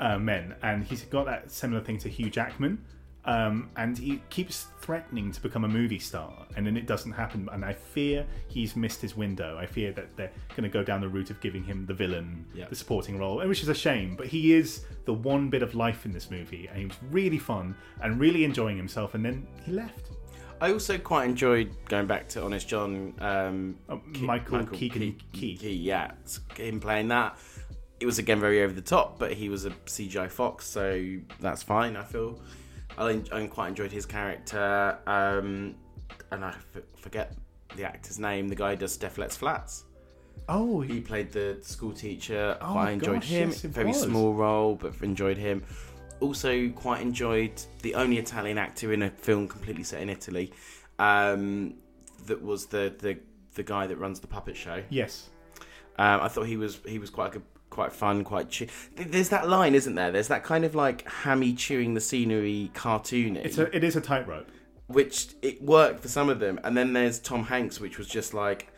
[0.00, 2.84] uh, men, and he's got that similar thing to Hugh Jackman.
[3.26, 7.48] Um, and he keeps threatening to become a movie star, and then it doesn't happen.
[7.52, 9.56] And I fear he's missed his window.
[9.58, 12.44] I fear that they're going to go down the route of giving him the villain,
[12.54, 12.66] Yeah.
[12.68, 14.14] the supporting role, which is a shame.
[14.14, 17.38] But he is the one bit of life in this movie, and he was really
[17.38, 19.14] fun and really enjoying himself.
[19.14, 20.10] And then he left.
[20.60, 23.14] I also quite enjoyed going back to Honest John.
[23.20, 25.56] Um, Oh, Michael Keegan Key.
[25.56, 26.12] Key, yeah,
[26.56, 27.38] him playing that.
[28.00, 31.62] It was again very over the top, but he was a CGI Fox, so that's
[31.62, 31.96] fine.
[31.96, 32.38] I feel
[32.98, 35.74] I, I quite enjoyed his character, um,
[36.30, 37.34] and I f- forget
[37.76, 38.48] the actor's name.
[38.48, 39.84] The guy who does Stath Lets Flats.
[40.48, 42.56] Oh, He he, played the school teacher.
[42.60, 43.48] Oh my enjoyed gosh, him.
[43.50, 44.02] yes, Very was.
[44.02, 45.62] small role, but enjoyed him.
[46.20, 50.52] Also, quite enjoyed the only Italian actor in a film completely set in Italy.
[50.98, 51.74] Um,
[52.26, 53.18] that was the, the
[53.54, 54.82] the guy that runs the puppet show.
[54.90, 55.30] yes.
[55.96, 57.42] Um, I thought he was he was quite a good,
[57.74, 58.48] quite fun, quite.
[58.48, 60.10] Chew- There's that line, isn't there?
[60.10, 64.00] There's that kind of like hammy chewing the scenery cartoony It's a, it is a
[64.00, 64.48] tightrope.
[64.86, 66.58] which it worked for some of them.
[66.64, 68.68] And then there's Tom Hanks, which was just like,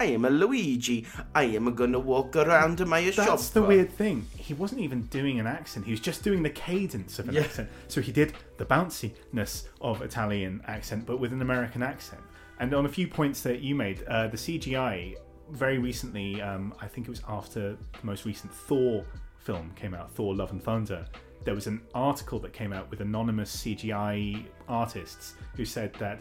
[0.00, 1.06] I am a Luigi.
[1.34, 3.26] I am gonna walk around my shop.
[3.26, 4.26] That's the weird thing.
[4.36, 5.84] He wasn't even doing an accent.
[5.86, 7.40] He was just doing the cadence of an Yeah.
[7.40, 7.68] accent.
[7.88, 12.22] So he did the bounciness of Italian accent, but with an American accent.
[12.60, 15.16] And on a few points that you made, uh, the CGI
[15.50, 19.04] very recently, um, I think it was after the most recent Thor
[19.38, 21.06] film came out, Thor: Love and Thunder.
[21.44, 26.20] There was an article that came out with anonymous CGI artists who said that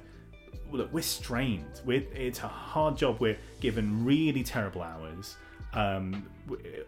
[0.71, 1.81] look, we're strained.
[1.85, 3.19] We're, it's a hard job.
[3.19, 5.37] We're given really terrible hours.
[5.73, 6.29] Um,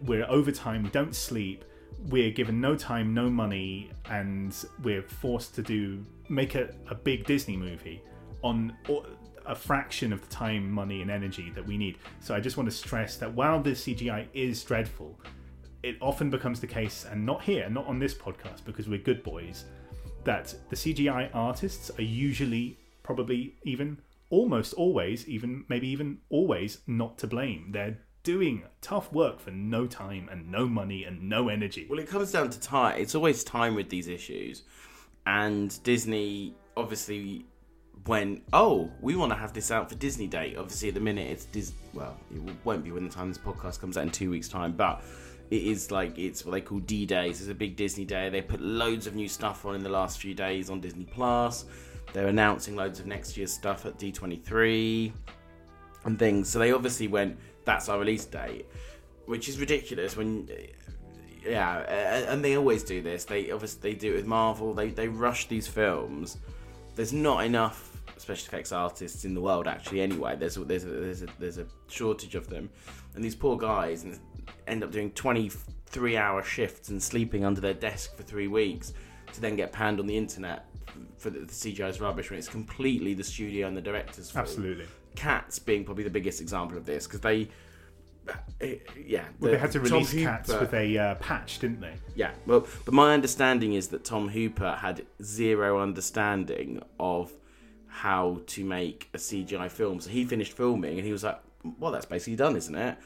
[0.05, 0.83] we're- overtime.
[0.83, 1.65] We don't sleep.
[2.07, 7.25] We're given no time, no money, and we're forced to do make a, a big
[7.25, 8.01] Disney movie
[8.41, 8.73] on
[9.49, 11.97] a fraction of the time, money, and energy that we need.
[12.21, 15.19] So I just want to stress that while the CGI is dreadful,
[15.81, 19.23] it often becomes the case, and not here, not on this podcast, because we're good
[19.23, 19.65] boys,
[20.23, 27.17] that the CGI artists are usually, probably even, almost always, even maybe even always not
[27.17, 27.71] to blame.
[27.71, 31.87] They're doing tough work for no time and no money and no energy.
[31.89, 32.99] Well, it comes down to time.
[32.99, 34.63] It's always time with these issues,
[35.25, 37.45] and Disney obviously
[38.09, 41.31] went, "Oh, we want to have this out for Disney Day." Obviously, at the minute,
[41.31, 41.71] it's Dis.
[41.93, 44.73] Well, it won't be when the time this podcast comes out in two weeks' time,
[44.73, 45.03] but
[45.51, 47.39] it is like it's what they call D Days.
[47.39, 48.29] It's a big Disney Day.
[48.29, 51.65] They put loads of new stuff on in the last few days on Disney Plus.
[52.11, 55.13] They're announcing loads of next year's stuff at D23
[56.05, 56.49] and things.
[56.49, 58.65] So they obviously went, "That's our release date,"
[59.27, 60.49] which is ridiculous when
[61.45, 61.79] yeah,
[62.31, 63.23] and they always do this.
[63.23, 64.73] They obviously they do it with Marvel.
[64.73, 66.37] They they rush these films.
[66.95, 67.88] There's not enough
[68.21, 70.01] special effects artists in the world actually.
[70.01, 72.69] Anyway, there's a, there's a, there's a, there's a shortage of them,
[73.15, 74.05] and these poor guys
[74.67, 78.93] end up doing 23 hour shifts and sleeping under their desk for three weeks
[79.33, 80.65] to then get panned on the internet
[81.17, 84.47] for the, the CGI's rubbish when it's completely the studio and the director's fault.
[84.47, 84.85] Absolutely.
[85.15, 87.47] Cats being probably the biggest example of this because they.
[88.61, 91.93] eh, Yeah, Well, the- they had to release cats with a uh, patch, didn't they?
[92.15, 97.31] yeah, well, but my understanding is that Tom Hooper had zero understanding of
[97.99, 99.99] how to make a CGI film.
[99.99, 101.37] So he finished filming and he was like,
[101.79, 102.97] well, that's basically done, isn't it?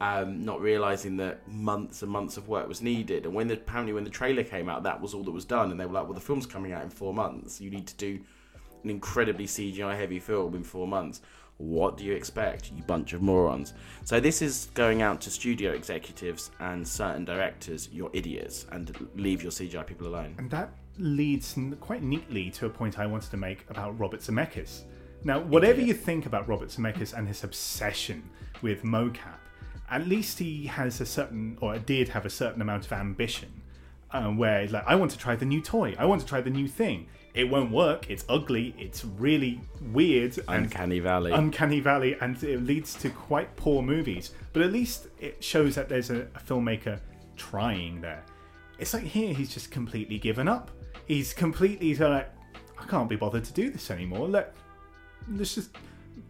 [0.00, 3.24] Um, not realizing that months and months of work was needed.
[3.24, 5.72] And when the, apparently when the trailer came out, that was all that was done.
[5.72, 7.60] And they were like, well, the film's coming out in four months.
[7.60, 8.20] You need to do
[8.84, 11.22] an incredibly CGI heavy film in four months.
[11.56, 13.72] What do you expect, you bunch of morons?
[14.04, 17.88] So this is going out to studio executives and certain directors.
[17.90, 20.36] You're idiots, and leave your CGI people alone.
[20.38, 24.82] And that leads quite neatly to a point I wanted to make about Robert Zemeckis.
[25.24, 28.30] Now, whatever you think about Robert Zemeckis and his obsession
[28.62, 29.38] with mocap,
[29.90, 33.62] at least he has a certain, or did have a certain amount of ambition,
[34.12, 36.40] um, where he's like, I want to try the new toy, I want to try
[36.40, 37.08] the new thing.
[37.34, 38.08] It won't work.
[38.08, 38.74] It's ugly.
[38.78, 39.60] It's really
[39.92, 41.32] weird Uncanny Valley.
[41.32, 44.30] Uncanny Valley, and it leads to quite poor movies.
[44.54, 46.98] But at least it shows that there's a, a filmmaker
[47.36, 48.24] trying there.
[48.78, 50.70] It's like here, he's just completely given up.
[51.06, 52.30] He's completely he's like,
[52.78, 54.28] I can't be bothered to do this anymore.
[54.28, 54.54] Let
[55.28, 55.70] let's just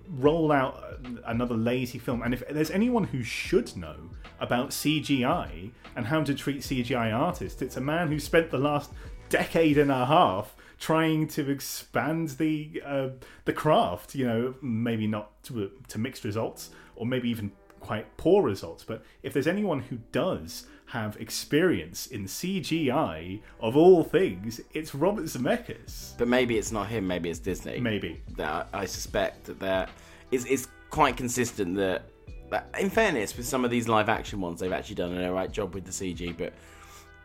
[0.08, 0.82] roll out
[1.24, 2.22] another lazy film.
[2.22, 3.96] And if there's anyone who should know
[4.40, 8.92] about CGI and how to treat CGI artists, it's a man who spent the last
[9.28, 13.08] decade and a half trying to expand the uh,
[13.44, 14.14] the craft.
[14.14, 18.84] You know, maybe not to to mixed results, or maybe even quite poor results.
[18.84, 25.24] But if there's anyone who does have experience in CGI of all things, it's Robert
[25.24, 26.16] Zemeckis.
[26.16, 27.06] But maybe it's not him.
[27.06, 27.80] Maybe it's Disney.
[27.80, 28.22] Maybe.
[28.36, 29.88] That I suspect that there
[30.30, 32.02] is it's quite consistent that,
[32.50, 32.74] that.
[32.78, 35.74] In fairness, with some of these live action ones, they've actually done an alright job
[35.74, 36.36] with the CG.
[36.36, 36.52] But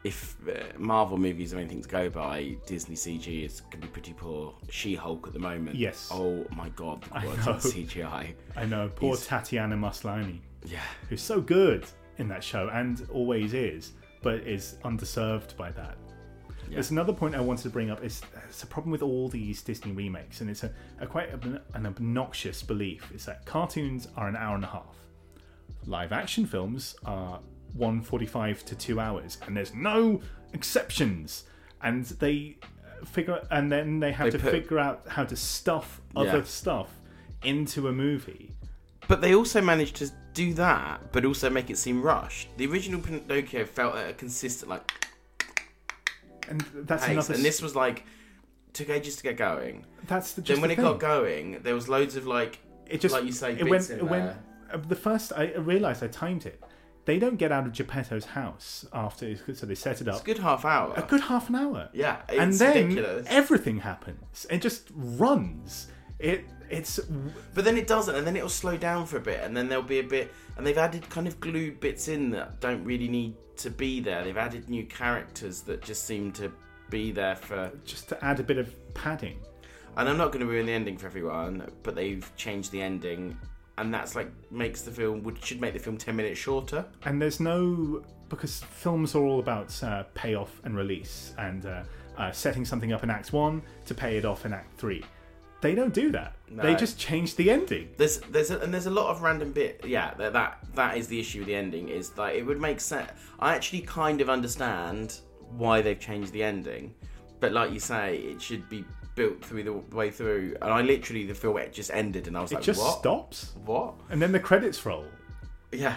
[0.04, 4.14] if uh, Marvel movies are anything to go by, Disney CG is can be pretty
[4.14, 4.56] poor.
[4.70, 5.76] She-Hulk at the moment.
[5.76, 6.10] Yes.
[6.12, 7.52] Oh my god, the I quality know.
[7.52, 8.34] of CGI.
[8.56, 10.80] I know, poor He's- Tatiana Maslany, Yeah.
[11.10, 11.86] who's so good
[12.22, 15.98] in that show and always is, but is underserved by that.
[16.70, 18.02] There's another point I wanted to bring up.
[18.02, 21.60] Is it's a problem with all these Disney remakes, and it's a, a quite ob-
[21.74, 23.12] an obnoxious belief.
[23.14, 24.96] It's that cartoons are an hour and a half,
[25.86, 27.42] live action films are
[27.74, 30.22] 145 to two hours, and there's no
[30.54, 31.44] exceptions.
[31.84, 35.36] And they uh, figure, and then they have They to put- figure out how to
[35.36, 36.44] stuff other Yeah.
[36.44, 36.90] stuff
[37.44, 38.52] into a movie.
[39.10, 42.50] But they also managed to do that, but also make it seem rushed.
[42.58, 44.92] The original Pinocchio felt at a consistent like
[46.50, 47.34] And that's pace, another.
[47.36, 48.06] and this was like
[48.74, 49.86] took ages to get going.
[50.08, 50.42] that's the.
[50.42, 53.32] Then when the it got going, there was loads of like it just like you
[53.32, 54.36] say, it bits went in it went
[54.72, 56.62] uh, the first I realized I timed it.
[57.06, 60.26] They don't get out of Geppetto's house after so they set it It's up a
[60.26, 60.94] good half hour.
[60.96, 61.90] a good half an hour.
[61.94, 63.26] Yeah, and then ridiculous.
[63.30, 64.46] everything happens.
[64.50, 65.88] It just runs.
[66.20, 67.00] It it's
[67.54, 69.84] But then it doesn't, and then it'll slow down for a bit, and then there'll
[69.84, 73.36] be a bit, and they've added kind of glued bits in that don't really need
[73.58, 74.24] to be there.
[74.24, 76.52] They've added new characters that just seem to
[76.90, 77.72] be there for.
[77.86, 79.40] just to add a bit of padding.
[79.98, 83.38] And I'm not going to ruin the ending for everyone, but they've changed the ending,
[83.78, 86.86] and that's like makes the film would should make the film ten minutes shorter.
[87.04, 91.84] And there's no because films are all about uh, payoff and release and uh,
[92.18, 95.04] uh, setting something up in Act One to pay it off in Act Three.
[95.62, 96.34] They don't do that.
[96.50, 97.90] They just change the ending.
[97.98, 99.82] There's there's a, and there's a lot of random bit.
[99.86, 101.88] Yeah, that that that is the issue with the ending.
[101.90, 103.10] Is that it would make sense.
[103.40, 105.20] I actually kind of understand
[105.58, 106.94] why they've changed the ending,
[107.40, 108.84] but like you say, it should be
[109.16, 110.56] built through the way through.
[110.62, 113.00] And I literally the film it just ended, and I was It like, just what?
[113.00, 113.94] stops, What?
[114.10, 115.06] and then the credits roll.
[115.72, 115.96] Yeah,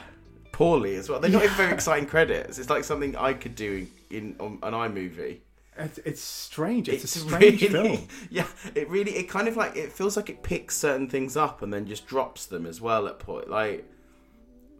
[0.52, 1.18] poorly as well.
[1.20, 2.58] They're not even very exciting credits.
[2.58, 5.38] It's like something I could do in, on an iMovie.
[5.76, 6.88] It's, it's strange.
[6.88, 8.08] It's, a strange really, film.
[8.30, 11.62] Yeah, it really, it kind of like it feels like it picks certain things up
[11.62, 13.50] and then just drops them as well at point.
[13.50, 13.84] Like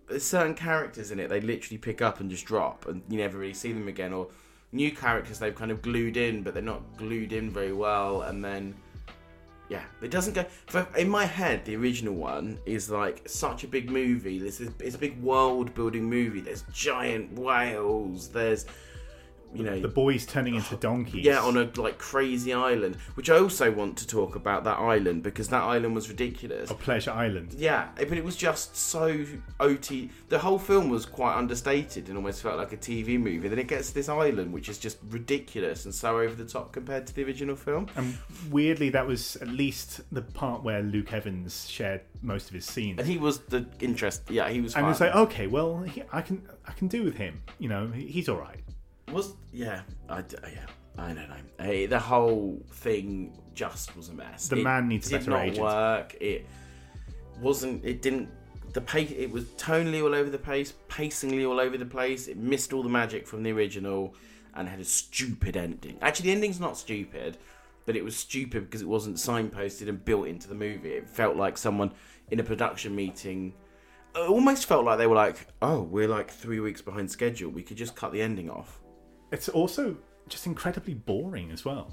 [0.09, 3.38] there's certain characters in it they literally pick up and just drop, and you never
[3.38, 4.12] really see them again.
[4.12, 4.28] Or
[4.70, 8.44] new characters they've kind of glued in, but they're not glued in very well, and
[8.44, 8.74] then.
[9.70, 10.44] Yeah, it doesn't go.
[10.96, 14.38] In my head, the original one is like such a big movie.
[14.38, 16.40] This is it's a big world building movie.
[16.40, 18.28] There's giant whales.
[18.28, 18.66] There's,
[19.55, 21.25] you know, The boys turning into donkeys.
[21.25, 25.23] yeah, on a like crazy island, which I also want to talk about that island
[25.23, 26.71] because that island was ridiculous.
[26.71, 27.55] of Pleasure Island.
[27.57, 29.25] Yeah, but it was just so
[29.61, 30.11] OT.
[30.29, 33.49] The whole film was quite understated and almost felt like a TV movie.
[33.49, 36.73] Then it gets to this island, which is just ridiculous and so over the top
[36.73, 37.88] compared to the original film.
[37.97, 38.17] And
[38.51, 42.99] weirdly, that was at least the part where Luke Evans shared most of his scenes.
[42.99, 44.23] And he was the interest.
[44.31, 44.75] Yeah, he was.
[44.75, 44.90] and fun.
[44.90, 47.43] it's like, okay, well, he, I can I can do with him.
[47.59, 48.59] You know, he's all right.
[49.14, 50.18] Was yeah, I
[50.53, 50.66] yeah.
[50.96, 51.37] I don't know.
[51.59, 54.48] Hey, the whole thing just was a mess.
[54.48, 55.64] The man needs did better not agent.
[55.64, 56.16] work.
[56.20, 56.46] It
[57.40, 57.85] wasn't.
[57.85, 58.29] It didn't.
[58.72, 59.11] The pace.
[59.11, 62.29] It was tonally all over the place, pacingly all over the place.
[62.29, 64.14] It missed all the magic from the original,
[64.55, 65.98] and had a stupid ending.
[66.00, 67.38] Actually, the ending's not stupid,
[67.87, 70.90] but it was stupid because it wasn't signposted and built into the movie.
[70.90, 71.92] It felt like someone
[72.31, 73.55] in a production meeting.
[74.14, 77.50] It almost felt like they were like, "Oh, we're like three weeks behind schedule.
[77.50, 78.81] We could just cut the ending off."
[79.35, 79.97] It's also
[80.29, 81.92] just incredibly boring as well.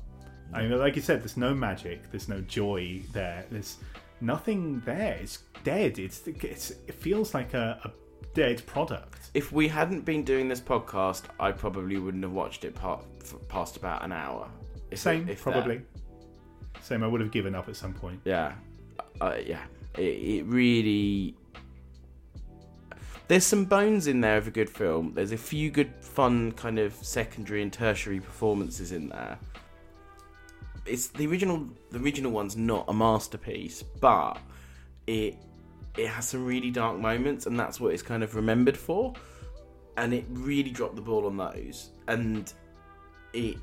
[0.54, 3.77] I mean, like you said, there's no magic, there's no joy there, there's
[4.19, 5.17] nothing there.
[5.21, 5.97] It's dead.
[5.97, 7.91] It's, it's it feels like a, a
[8.36, 9.32] dead product.
[9.34, 13.36] If we hadn't been doing this podcast, I probably wouldn't have watched it pa- f-
[13.47, 14.47] past about an hour.
[14.91, 15.77] If Same, probably.
[15.77, 16.84] that.
[16.84, 17.04] Same.
[17.04, 18.19] I would have given up at some point.
[18.23, 18.54] Yeah,
[19.19, 19.63] uh, yeah.
[19.97, 21.36] It, it really.
[23.31, 25.13] There's some bones in there of a good film.
[25.13, 29.39] There's a few good, fun kind of secondary and tertiary performances in there.
[30.85, 31.65] It's the original.
[31.91, 34.37] The original one's not a masterpiece, but
[35.07, 35.37] it
[35.97, 39.13] it has some really dark moments, and that's what it's kind of remembered for.
[39.95, 42.51] And it really dropped the ball on those, and
[43.31, 43.55] it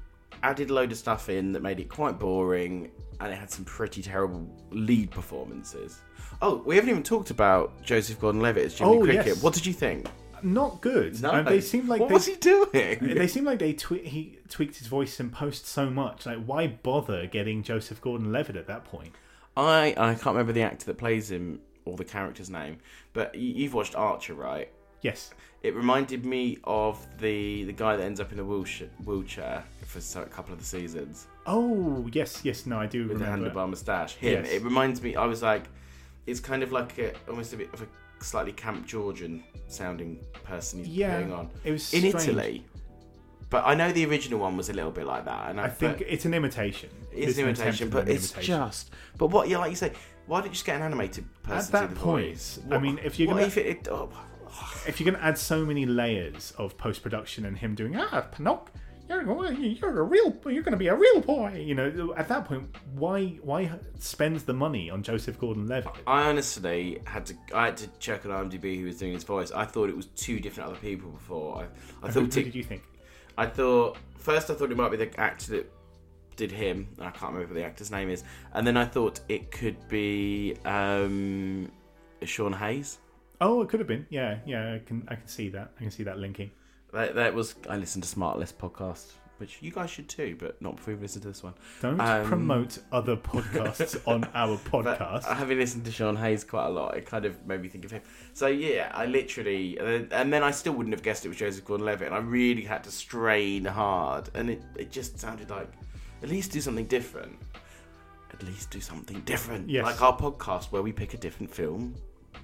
[0.42, 3.64] added a load of stuff in that made it quite boring, and it had some
[3.64, 6.00] pretty terrible lead performances.
[6.40, 9.26] Oh, we haven't even talked about Joseph Gordon-Levitt as Jimmy Oh, Cricket.
[9.26, 9.42] yes.
[9.42, 10.06] What did you think?
[10.42, 11.20] Not good.
[11.20, 12.98] No, And they seem like what they, was he doing?
[13.00, 16.26] they seem like they twe- he tweaked his voice in post so much.
[16.26, 19.14] Like, why bother getting Joseph Gordon-Levitt at that point?
[19.56, 22.78] I I can't remember the actor that plays him or the character's name,
[23.12, 24.70] but you've watched Archer, right?
[25.02, 25.30] Yes.
[25.62, 30.22] It reminded me of the the guy that ends up in a wheelchair, wheelchair for
[30.22, 32.66] a couple of the seasons Oh, yes, yes.
[32.66, 34.16] No, I do with the handlebar moustache.
[34.16, 34.44] Him.
[34.44, 34.52] Yes.
[34.52, 35.16] It reminds me.
[35.16, 35.64] I was like,
[36.26, 37.86] it's kind of like a, almost a bit of a
[38.22, 42.28] slightly Camp Georgian sounding person he's Yeah, putting on it was in strange.
[42.28, 42.64] Italy.
[43.48, 45.68] But I know the original one was a little bit like that, and I, I
[45.70, 46.90] think it's an imitation.
[47.10, 48.58] it's an an imitation, but an it's imitation.
[48.58, 48.90] just.
[49.16, 49.48] But what?
[49.48, 49.92] Yeah, like you say,
[50.26, 52.58] why don't you just get an animated person At to that do the point, voice?
[52.70, 54.10] I mean, if you're what gonna- if it, it oh,
[54.86, 58.22] if you're going to add so many layers of post production and him doing ah
[58.32, 58.72] Pinocchio,
[59.08, 62.44] you're, you're a real you're going to be a real boy, you know, at that
[62.44, 65.92] point, why why spend the money on Joseph Gordon-Levitt?
[66.06, 67.34] I honestly had to.
[67.54, 69.50] I had to check on IMDb who was doing his voice.
[69.50, 71.58] I thought it was two different other people before.
[72.02, 72.22] I, I thought.
[72.22, 72.82] who Tick- did you think?
[73.38, 75.72] I thought first I thought it might be the actor that
[76.36, 76.88] did him.
[76.98, 78.24] I can't remember what the actor's name is.
[78.52, 81.70] And then I thought it could be um,
[82.24, 82.98] Sean Hayes.
[83.40, 84.06] Oh, it could have been.
[84.10, 85.70] Yeah, yeah, I can I can see that.
[85.78, 86.50] I can see that linking.
[86.92, 90.76] That, that was I listened to SmartLess podcast, which you guys should too, but not
[90.76, 91.52] before you've listened to this one.
[91.82, 95.24] Don't Um, promote other podcasts on our podcast.
[95.24, 97.90] having listened to Sean Hayes quite a lot, it kind of made me think of
[97.90, 98.00] him.
[98.32, 101.36] So yeah, I literally, and then, and then I still wouldn't have guessed it was
[101.36, 105.70] Joseph Gordon-Levitt, and I really had to strain hard, and it, it just sounded like,
[106.22, 107.36] at least do something different.
[108.32, 109.84] At least do something different, Yes.
[109.84, 111.94] like our podcast where we pick a different film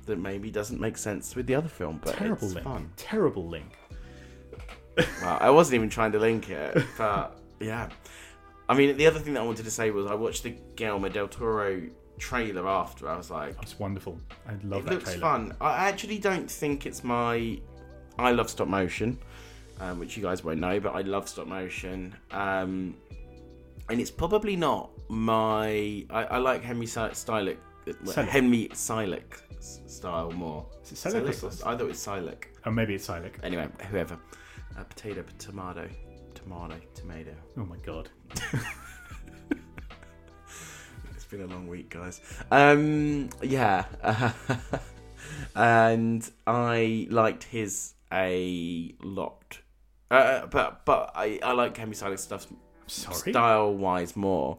[0.06, 2.64] that maybe doesn't make sense with the other film, but Terrible it's link.
[2.66, 2.90] fun.
[2.96, 3.76] Terrible link.
[4.96, 7.88] Well, I wasn't even trying to link it, but yeah.
[8.68, 11.08] I mean, the other thing that I wanted to say was I watched the Guillermo
[11.08, 11.82] del Toro
[12.18, 13.08] trailer after.
[13.08, 14.18] I was like, "It's wonderful.
[14.46, 15.20] I love it that It looks trailer.
[15.20, 15.56] fun.
[15.60, 17.58] I actually don't think it's my.
[18.18, 19.18] I love stop motion,
[19.80, 22.14] um, which you guys won't know, but I love stop motion.
[22.30, 22.94] Um,
[23.90, 26.06] and it's probably not my.
[26.08, 27.58] I, I like Henry Selick,
[28.14, 29.42] Henry Selick
[29.86, 30.66] style more.
[30.82, 31.34] Is it or Silic?
[31.34, 31.66] Silic?
[31.66, 32.44] I thought it was Silic.
[32.64, 33.32] Oh, maybe it's Silic.
[33.42, 34.18] Anyway, whoever.
[34.78, 35.88] Uh, potato, tomato,
[36.34, 37.34] tomato, tomato.
[37.56, 38.10] Oh my god.
[41.24, 42.20] It's been a long week, guys.
[42.50, 43.86] Um, yeah,
[45.56, 49.58] and I liked his a lot,
[50.10, 52.46] uh, but but I I like Henry Selick's stuff
[52.88, 53.32] Sorry.
[53.32, 54.58] style wise more,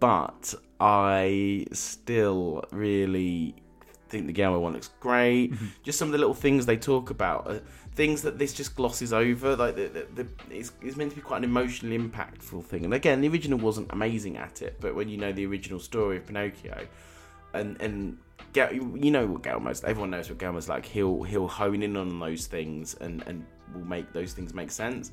[0.00, 3.54] but I still really
[4.10, 5.54] think the Guillermo one looks great.
[5.82, 7.60] Just some of the little things they talk about, uh,
[7.94, 9.56] things that this just glosses over.
[9.56, 12.84] Like the, the, the it's, it's meant to be quite an emotionally impactful thing.
[12.84, 16.16] And again, the original wasn't amazing at it, but when you know the original story
[16.16, 16.86] of Pinocchio,
[17.54, 18.18] and and
[18.52, 20.84] Gal- you know what Guillermo's, everyone knows what Guillermo's like.
[20.84, 23.44] He'll he'll hone in on those things and and
[23.74, 25.12] will make those things make sense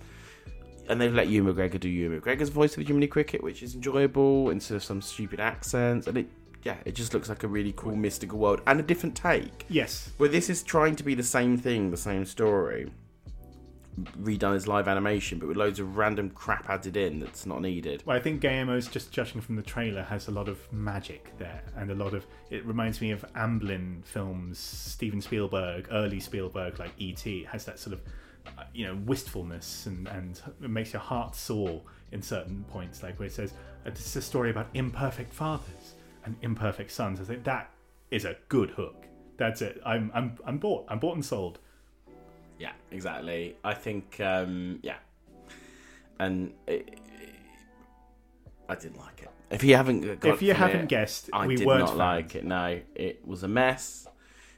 [0.89, 4.49] and they've let Ewan McGregor do Ewan McGregor's voice of Jiminy Cricket, which is enjoyable
[4.49, 6.07] instead of some stupid accents.
[6.07, 6.29] And it,
[6.63, 9.65] yeah, it just looks like a really cool mystical world and a different take.
[9.69, 10.11] Yes.
[10.17, 12.91] Where this is trying to be the same thing, the same story,
[14.19, 18.03] redone as live animation, but with loads of random crap added in that's not needed.
[18.05, 21.63] Well, I think Guillermo's just judging from the trailer has a lot of magic there,
[21.75, 26.91] and a lot of it reminds me of Amblin films, Steven Spielberg, early Spielberg, like
[26.97, 27.39] E.T.
[27.39, 28.01] It has that sort of,
[28.73, 33.27] you know, wistfulness, and and it makes your heart soar in certain points, like where
[33.27, 35.86] it says this is a story about imperfect fathers
[36.27, 37.19] and imperfect sons.
[37.19, 37.71] I think that
[38.11, 39.05] is a good hook.
[39.37, 39.81] That's it.
[39.85, 40.85] I'm I'm I'm bought.
[40.89, 41.59] I'm bought and sold.
[42.59, 43.55] Yeah, exactly.
[43.63, 44.95] I think, um, yeah.
[46.19, 46.99] And it,
[48.67, 49.29] I didn't like it.
[49.51, 51.99] If you haven't got If you haven't it, guessed, I we did weren't not fans.
[51.99, 52.43] like it.
[52.45, 54.07] No, it was a mess.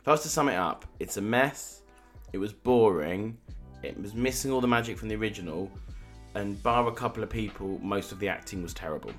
[0.02, 1.82] If I was to sum it up, it's a mess.
[2.32, 3.38] It was boring.
[3.84, 5.70] It was missing all the magic from the original,
[6.36, 9.12] and bar a couple of people, most of the acting was terrible,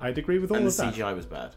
[0.00, 0.94] I'd agree with all and the of that.
[0.94, 1.54] CGI was bad.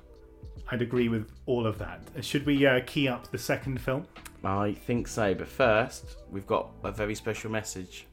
[0.69, 2.01] I'd agree with all of that.
[2.21, 4.05] Should we uh, key up the second film?
[4.43, 8.07] I think so, but first we've got a very special message.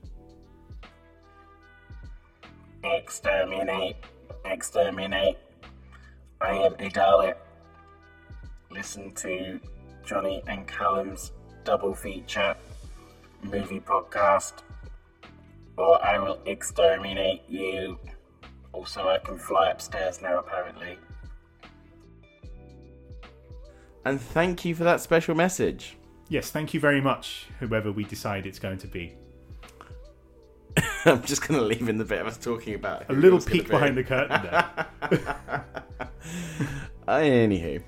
[2.82, 3.96] Exterminate,
[4.44, 5.38] exterminate.
[6.40, 7.36] I am a Dalek.
[8.70, 9.60] Listen to
[10.04, 11.32] Johnny and Callum's
[11.64, 12.56] double feature
[13.42, 14.54] movie podcast,
[15.78, 17.98] or I will exterminate you.
[18.72, 20.98] Also, I can fly upstairs now, apparently.
[24.04, 25.96] And thank you for that special message.
[26.28, 29.14] Yes, thank you very much, whoever we decide it's going to be.
[31.04, 33.44] I'm just going to leave in the bit of us talking about A little was
[33.44, 33.70] peek be.
[33.70, 34.86] behind the curtain there.
[37.08, 37.82] Anywho,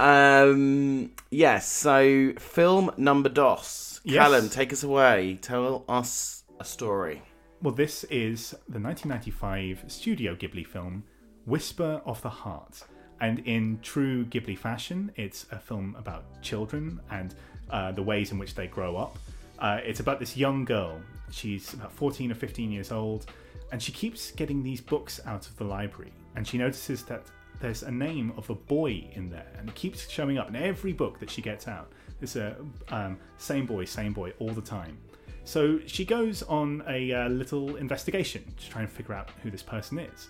[0.00, 1.70] um, yes.
[1.70, 4.00] So, film number dos.
[4.04, 4.16] Yes.
[4.24, 5.38] Callum, take us away.
[5.40, 7.22] Tell us a story.
[7.62, 11.04] well, this is the 1995 Studio Ghibli film
[11.46, 12.82] Whisper of the Heart.
[13.20, 17.34] And in true Ghibli fashion, it's a film about children and
[17.70, 19.18] uh, the ways in which they grow up.
[19.58, 21.00] Uh, it's about this young girl.
[21.30, 23.26] She's about 14 or 15 years old,
[23.72, 26.12] and she keeps getting these books out of the library.
[26.36, 27.22] And she notices that
[27.60, 30.92] there's a name of a boy in there, and it keeps showing up in every
[30.92, 31.90] book that she gets out.
[32.20, 32.56] It's a
[32.88, 34.98] um, same boy, same boy all the time.
[35.44, 39.62] So she goes on a uh, little investigation to try and figure out who this
[39.62, 40.28] person is.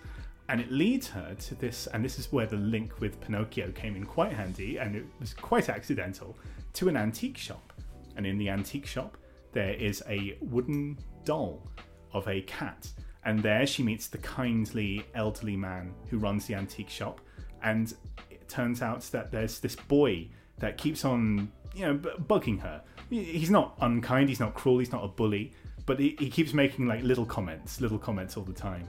[0.49, 3.97] And it leads her to this, and this is where the link with Pinocchio came
[3.97, 6.37] in quite handy, and it was quite accidental,
[6.75, 7.73] to an antique shop.
[8.17, 9.17] And in the antique shop,
[9.53, 11.67] there is a wooden doll
[12.13, 12.89] of a cat.
[13.25, 17.21] And there she meets the kindly elderly man who runs the antique shop.
[17.63, 17.93] And
[18.31, 20.29] it turns out that there's this boy
[20.59, 22.83] that keeps on, you know, bugging her.
[23.11, 25.53] He's not unkind, he's not cruel, he's not a bully,
[25.87, 28.89] but he, he keeps making like little comments, little comments all the time.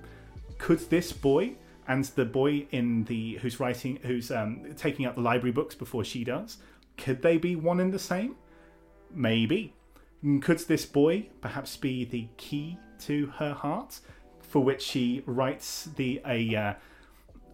[0.57, 1.55] Could this boy
[1.87, 6.03] and the boy in the who's writing, who's um, taking out the library books before
[6.03, 6.57] she does,
[6.97, 8.35] could they be one and the same?
[9.13, 9.73] Maybe.
[10.41, 13.99] Could this boy perhaps be the key to her heart,
[14.41, 16.73] for which she writes the a uh,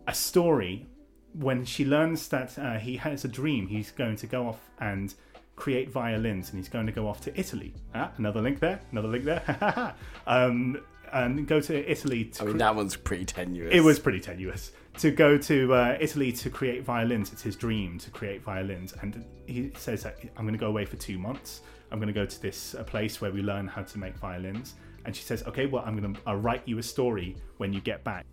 [0.07, 0.87] a story
[1.33, 5.13] when she learns that uh, he has a dream, he's going to go off and
[5.55, 7.73] create violins, and he's going to go off to Italy.
[7.93, 9.93] Ah, another link there, another link there.
[10.27, 10.79] um,
[11.13, 12.25] and go to Italy.
[12.25, 13.73] To I mean, cre- that one's pretty tenuous.
[13.73, 17.31] it was pretty tenuous to go to uh, Italy to create violins.
[17.31, 20.85] It's his dream to create violins, and he says that I'm going to go away
[20.85, 21.61] for two months.
[21.91, 24.75] I'm going to go to this uh, place where we learn how to make violins.
[25.05, 27.81] And she says, "Okay, well, I'm going to I'll write you a story when you
[27.81, 28.25] get back.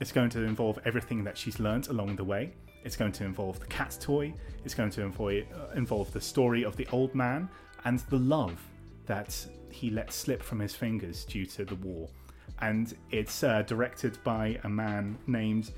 [0.00, 2.52] It's going to involve everything that she's learned along the way.
[2.84, 4.32] It's going to involve the cat toy.
[4.64, 7.48] It's going to involve, uh, involve the story of the old man
[7.84, 8.60] and the love
[9.06, 12.08] that he let slip from his fingers due to the war.
[12.60, 15.72] And it's uh, directed by a man named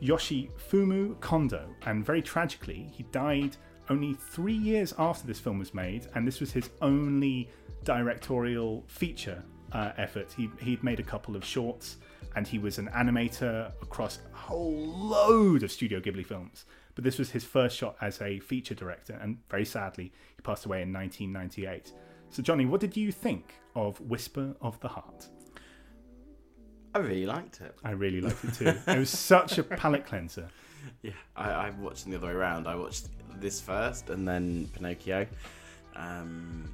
[0.00, 1.68] Yoshifumi Kondo.
[1.86, 3.56] And very tragically, he died
[3.88, 7.50] only three years after this film was made, and this was his only
[7.84, 10.32] directorial feature uh, effort.
[10.36, 11.96] He, he'd made a couple of shorts,
[12.36, 16.64] and he was an animator across a whole load of Studio Ghibli films.
[16.94, 20.66] But this was his first shot as a feature director, and very sadly, he passed
[20.66, 21.92] away in 1998.
[22.30, 25.28] So, Johnny, what did you think of Whisper of the Heart?
[26.94, 27.74] I really liked it.
[27.84, 28.66] I really liked it too.
[28.86, 30.48] it was such a palate cleanser.
[31.02, 32.68] Yeah, I, I watched them the other way around.
[32.68, 33.08] I watched
[33.40, 35.26] this first and then Pinocchio,
[35.96, 36.72] um,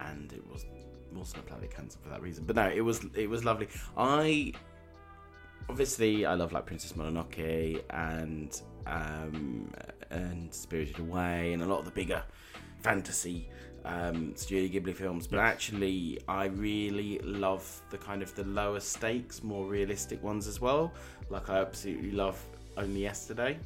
[0.00, 0.66] and it was
[1.12, 2.44] wasn't a palate cleanser for that reason.
[2.44, 3.68] But no, it was it was lovely.
[3.96, 4.52] I
[5.68, 9.72] obviously I love like Princess Mononoke and um,
[10.10, 12.22] and Spirited Away and a lot of the bigger
[12.82, 13.48] fantasy
[13.84, 19.42] um, Studio Ghibli films, but actually I really love the kind of the lower stakes,
[19.42, 20.92] more realistic ones as well.
[21.28, 22.42] Like I absolutely love
[22.76, 23.58] Only Yesterday.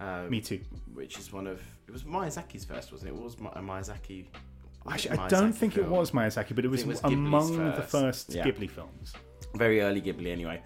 [0.00, 0.60] Um, Me too.
[0.94, 3.14] Which is one of it was Miyazaki's first, wasn't it?
[3.18, 4.26] It was a Miyazaki.
[4.88, 7.82] Actually, I don't Miyazaki think it was Miyazaki, but it was, it was among the
[7.82, 7.90] first.
[7.90, 8.44] first Yeah.
[8.46, 9.12] Ghibli films.
[9.54, 10.62] very early Ghibli anyway.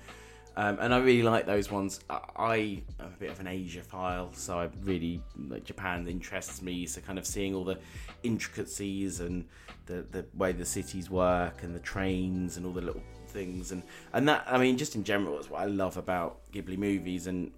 [0.56, 2.00] Um, and I really like those ones.
[2.08, 6.86] I, am a bit of an Asiaphile, so I really like Japan interests me.
[6.86, 7.78] So kind of seeing all the
[8.22, 9.44] intricacies and
[9.86, 13.82] the the way the cities work and the trains and all the little things and
[14.12, 17.50] and that I mean just in general is what I love about Ghibli movies and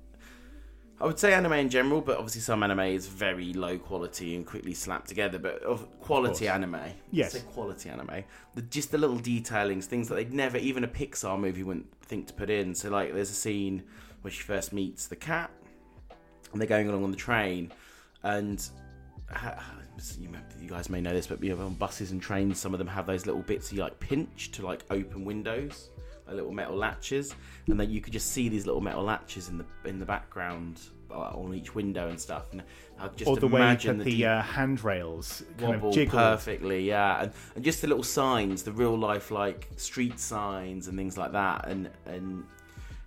[0.99, 4.47] I would say anime in general, but obviously some anime is very low quality and
[4.47, 5.39] quickly slapped together.
[5.39, 6.55] But of quality course.
[6.55, 6.81] anime,
[7.11, 7.33] Yes.
[7.33, 8.25] say quality anime,
[8.55, 12.29] the, just the little detailings, things that they'd never, even a Pixar movie wouldn't think
[12.29, 12.75] to put in.
[12.75, 13.83] So like, there's a scene
[14.23, 15.51] where she first meets the cat,
[16.53, 17.73] and they're going along on the train,
[18.23, 18.67] and
[20.19, 22.89] you, guys may know this, but you know, on buses and trains, some of them
[22.89, 25.91] have those little bits you like pinch to like open windows,
[26.35, 27.35] little metal latches,
[27.69, 30.81] and then you could just see these little metal latches in the in the background
[31.11, 32.53] uh, on each window and stuff.
[32.53, 32.63] And
[32.99, 36.19] I just Or the way imagine that the, the, uh, handrails kind of jiggle.
[36.19, 40.97] perfectly, yeah, and, and just the little signs, the real life like street signs and
[40.97, 42.45] things like that, and and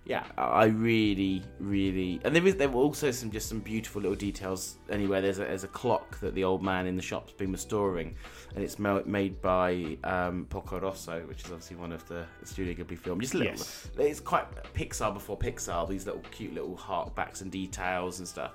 [0.06, 4.16] yeah, I really, really, and there is there were also some just some beautiful little
[4.16, 4.76] details.
[4.88, 8.16] Anyway, there's a there's a clock that the old man in the shop's been restoring,
[8.54, 12.98] and it's made by um, Poco Rosso, which is obviously one of the Studio Ghibli
[12.98, 13.20] films.
[13.22, 13.88] Just little, Yes.
[13.98, 15.88] it's quite Pixar before Pixar.
[15.88, 18.52] These little cute little harkbacks and details and stuff.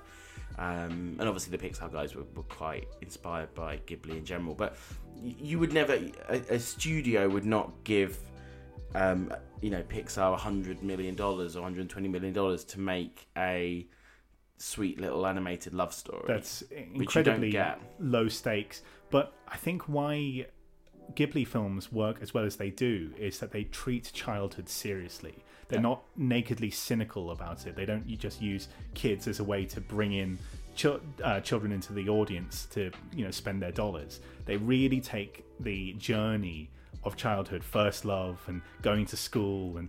[0.58, 4.54] Um, and obviously the Pixar guys were, were quite inspired by Ghibli in general.
[4.54, 4.76] But
[5.22, 5.94] you would never,
[6.28, 8.18] a, a studio would not give,
[8.94, 13.86] um, you know, Pixar hundred million dollars or hundred twenty million dollars to make a
[14.58, 16.24] sweet little animated love story.
[16.26, 16.62] That's
[16.94, 17.58] incredibly
[17.98, 18.82] low stakes.
[19.10, 20.46] But I think why
[21.14, 25.44] Ghibli films work as well as they do is that they treat childhood seriously.
[25.68, 25.82] They're Yeah.
[25.82, 27.76] not nakedly cynical about it.
[27.76, 30.38] They don't you just use kids as a way to bring in
[30.74, 34.20] chil- uh, children into the audience to you know spend their dollars.
[34.46, 36.70] They really take the journey
[37.06, 39.88] of childhood, first love, and going to school, and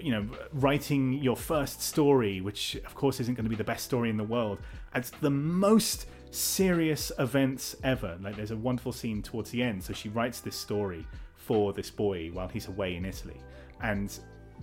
[0.00, 3.84] you know writing your first story, which of course isn't going to be the best
[3.84, 4.58] story in the world,
[4.94, 8.16] as the most serious events ever.
[8.20, 9.82] Like there's a wonderful scene towards the end.
[9.82, 13.40] So she writes this story for this boy while he's away in Italy,
[13.82, 14.16] and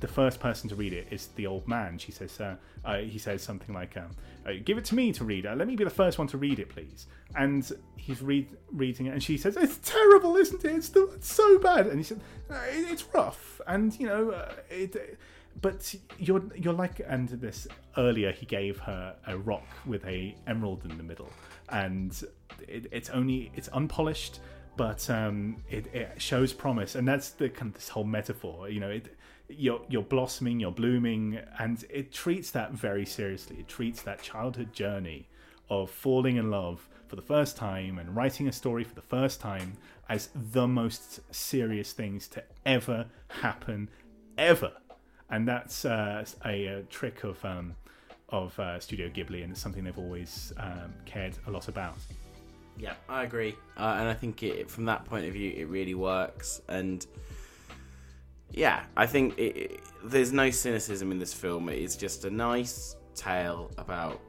[0.04, 1.97] the first person to read it is the old man.
[1.97, 4.12] She says, uh, uh, he says something like, um,
[4.45, 5.45] uh, "Give it to me to read.
[5.45, 9.06] Uh, let me be the first one to read it, please." And he's read reading
[9.06, 10.76] it, and she says, "It's terrible, isn't it?
[10.76, 12.20] It's, still, it's so bad." And he said,
[12.51, 15.18] uh, "It's rough, and you know, it."
[15.62, 20.84] But you're you're like, and this earlier he gave her a rock with a emerald
[20.84, 21.32] in the middle,
[21.70, 22.12] and
[22.68, 24.41] it, it's only it's unpolished,
[24.76, 28.68] but um, it, it shows promise, and that's the kind of this whole metaphor.
[28.68, 29.16] You know, it
[29.50, 33.58] you're you're blossoming, you're blooming, and it treats that very seriously.
[33.60, 35.28] It treats that childhood journey
[35.70, 39.39] of falling in love for the first time and writing a story for the first
[39.39, 39.74] time
[40.10, 43.89] as the most serious things to ever happen,
[44.38, 44.72] ever.
[45.30, 47.76] And that's uh, a, a trick of um,
[48.30, 51.96] of uh, Studio Ghibli, and it's something they've always um, cared a lot about.
[52.78, 55.94] Yeah, I agree, uh, and I think it, from that point of view, it really
[55.94, 56.62] works.
[56.68, 57.06] And
[58.54, 61.70] yeah, I think it, it, there's no cynicism in this film.
[61.70, 64.22] It's just a nice tale about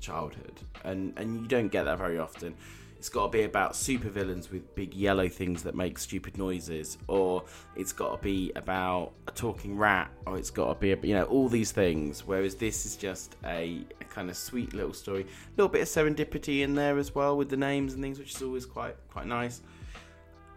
[0.00, 2.54] childhood, and and you don't get that very often.
[2.98, 7.44] It's got to be about supervillains with big yellow things that make stupid noises, or
[7.76, 11.24] it's got to be about a talking rat, or it's got to be, you know,
[11.24, 12.26] all these things.
[12.26, 15.88] Whereas this is just a, a kind of sweet little story, a little bit of
[15.88, 19.26] serendipity in there as well with the names and things, which is always quite quite
[19.26, 19.60] nice.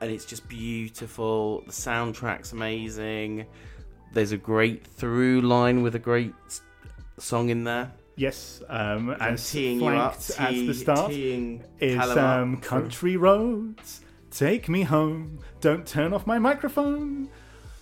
[0.02, 1.62] And it's just beautiful.
[1.68, 3.46] The soundtrack's amazing.
[4.12, 6.34] There's a great through line with a great
[7.20, 7.94] song in there.
[8.16, 14.02] Yes, um, as teeing you up, flanked at the start is um, country roads.
[14.32, 15.40] Take me home.
[15.60, 17.30] Don't turn off my microphone.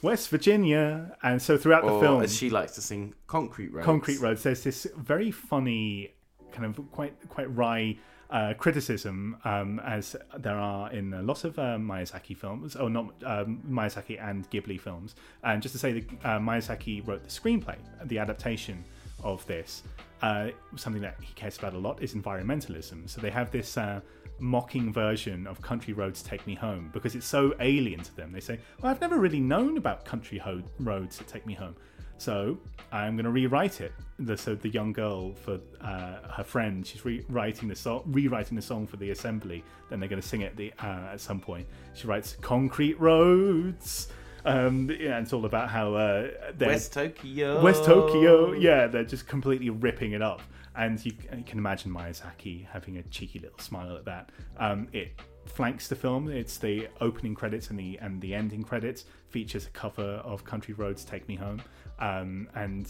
[0.01, 3.86] West Virginia, and so throughout the or film, as she likes to sing, concrete roads.
[3.86, 4.43] Concrete Roads.
[4.43, 6.13] There's this very funny,
[6.51, 7.97] kind of quite quite wry
[8.30, 13.13] uh, criticism, um, as there are in a lot of uh, Miyazaki films, or not
[13.25, 15.15] um, Miyazaki and Ghibli films.
[15.43, 18.84] And just to say that uh, Miyazaki wrote the screenplay, the adaptation
[19.23, 19.84] of this.
[20.21, 23.09] Uh, something that he cares about a lot is environmentalism.
[23.09, 23.77] So they have this.
[23.77, 24.01] Uh,
[24.41, 28.39] mocking version of country roads take me home because it's so alien to them they
[28.39, 31.75] say well i've never really known about country ho- roads that take me home
[32.20, 32.57] so
[32.91, 33.93] I'm going to rewrite it.
[34.20, 38.61] The, so the young girl for uh, her friend, she's rewriting the song, rewriting the
[38.61, 39.63] song for the assembly.
[39.89, 41.65] Then they're going to sing it the, uh, at some point.
[41.93, 44.09] She writes "Concrete Roads."
[44.45, 47.61] Um, yeah, and it's all about how uh, West Tokyo.
[47.61, 48.53] West Tokyo.
[48.53, 50.41] Yeah, they're just completely ripping it up,
[50.76, 54.30] and you, you can imagine Miyazaki having a cheeky little smile at that.
[54.57, 55.11] Um, it
[55.45, 56.30] flanks the film.
[56.30, 60.74] It's the opening credits and the and the ending credits features a cover of Country
[60.74, 61.61] Roads Take Me Home,
[62.00, 62.86] um, and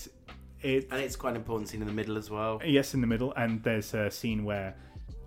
[0.62, 2.62] it And it's quite an important scene in the middle as well.
[2.66, 3.34] yes in the middle.
[3.36, 4.76] And there's a scene where.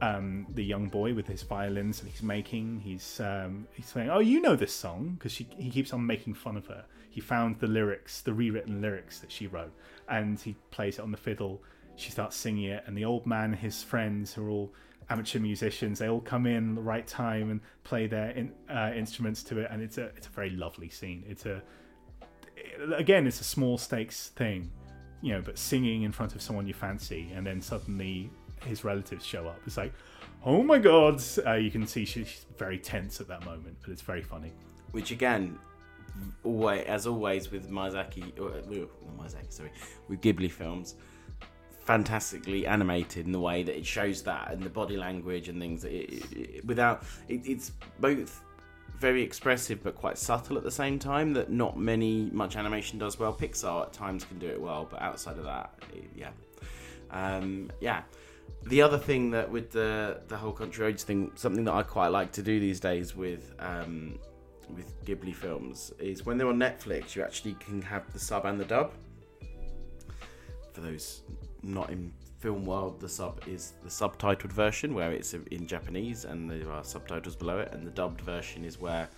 [0.00, 4.18] Um, the young boy with his violins that he's making, he's um, he's saying, "Oh,
[4.18, 6.84] you know this song," because he keeps on making fun of her.
[7.08, 9.72] He found the lyrics, the rewritten lyrics that she wrote,
[10.08, 11.62] and he plays it on the fiddle.
[11.94, 14.72] She starts singing it, and the old man, and his friends, who are all
[15.08, 18.90] amateur musicians, they all come in at the right time and play their in, uh,
[18.96, 21.22] instruments to it, and it's a it's a very lovely scene.
[21.28, 21.62] It's a
[22.94, 24.70] again, it's a small stakes thing,
[25.20, 28.30] you know, but singing in front of someone you fancy, and then suddenly
[28.64, 29.58] his relatives show up.
[29.66, 29.92] It's like,
[30.44, 31.22] oh my god!
[31.46, 34.52] Uh, you can see she's very tense at that moment, but it's very funny.
[34.92, 35.58] Which again,
[36.44, 38.62] always as always with Miyazaki, uh,
[39.18, 39.72] Miyazaki, sorry,
[40.08, 40.96] with Ghibli films,
[41.84, 45.84] fantastically animated in the way that it shows that and the body language and things.
[45.84, 48.42] It, it, it- without it, it's both
[48.98, 51.32] very expressive but quite subtle at the same time.
[51.32, 53.32] That not many much animation does well.
[53.32, 55.74] Pixar at times can do it well, but outside of that,
[56.14, 56.30] yeah,
[57.10, 58.02] um, yeah.
[58.64, 62.08] The other thing that with the the whole country roads thing, something that I quite
[62.08, 64.18] like to do these days with um,
[64.70, 68.58] with Ghibli films is when they're on Netflix, you actually can have the sub and
[68.58, 68.92] the dub.
[70.72, 71.22] For those
[71.62, 72.12] not in
[72.42, 76.82] film world, the sub is the subtitled version where it's in Japanese and there are
[76.82, 79.08] subtitles below it, and the dubbed version is where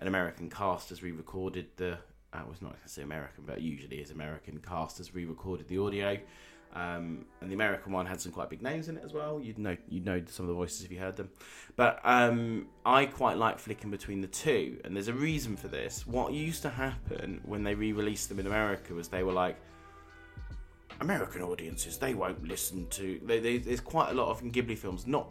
[0.00, 1.98] an American cast has re-recorded the.
[2.30, 5.78] I was not going to say American, but usually is American cast has re-recorded the
[5.78, 6.18] audio,
[6.74, 9.40] Um, and the American one had some quite big names in it as well.
[9.40, 11.30] You'd know you'd know some of the voices if you heard them.
[11.76, 16.06] But um, I quite like flicking between the two, and there's a reason for this.
[16.06, 19.56] What used to happen when they re-released them in America was they were like,
[21.00, 23.20] American audiences they won't listen to.
[23.24, 25.28] They, they, there's quite a lot of in Ghibli films not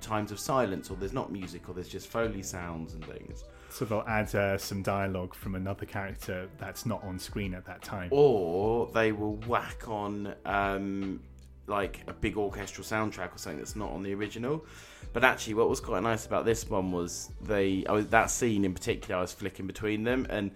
[0.00, 3.44] times of silence, or there's not music, or there's just foley sounds and things.
[3.70, 7.82] So they'll add uh, some dialogue from another character that's not on screen at that
[7.82, 8.08] time.
[8.10, 11.20] or they will whack on um,
[11.66, 14.64] like a big orchestral soundtrack or something that's not on the original.
[15.12, 18.64] But actually, what was quite nice about this one was they I was, that scene
[18.64, 19.16] in particular.
[19.16, 20.50] I was flicking between them, and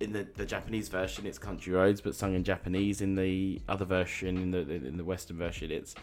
[0.00, 3.00] in the, the Japanese version, it's Country Roads, but sung in Japanese.
[3.00, 5.94] In the other version, in the in the Western version, it's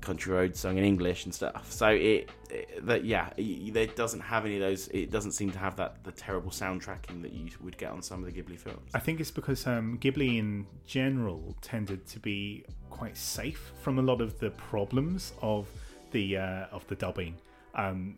[0.00, 1.70] Country Roads sung in English and stuff.
[1.70, 4.88] So it, it that yeah, it, it doesn't have any of those.
[4.88, 8.24] It doesn't seem to have that the terrible soundtracking that you would get on some
[8.24, 8.90] of the Ghibli films.
[8.94, 14.02] I think it's because um, Ghibli in general tended to be quite safe from a
[14.02, 15.68] lot of the problems of
[16.10, 17.36] the uh, of the dubbing.
[17.74, 18.16] Um,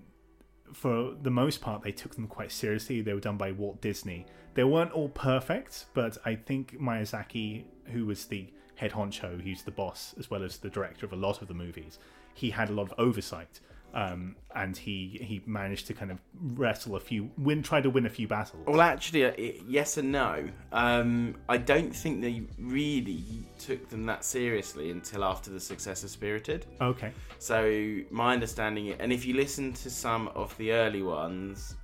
[0.73, 3.01] for the most part, they took them quite seriously.
[3.01, 4.27] They were done by Walt Disney.
[4.55, 9.71] They weren't all perfect, but I think Miyazaki, who was the head honcho, he's the
[9.71, 11.99] boss as well as the director of a lot of the movies,
[12.35, 13.61] he had a lot of oversight.
[13.99, 18.07] Um, and he he managed to kind of wrestle a few, win, try to win
[18.07, 18.63] a few battles.
[18.65, 19.33] Well, actually, uh,
[19.67, 20.49] yes and no.
[20.71, 23.25] Um, I don't think they really
[23.59, 26.67] took them that seriously until after the success of Spirited.
[26.81, 31.75] Okay, So my understanding, and if you listen to some of the early ones,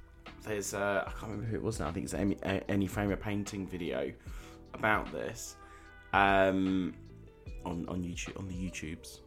[0.44, 1.88] there's uh, I can't remember who it was now.
[1.88, 4.12] I think it's any, Every Frame a Painting video
[4.72, 5.56] about this
[6.12, 6.94] um,
[7.64, 9.18] on on YouTube on the YouTubes.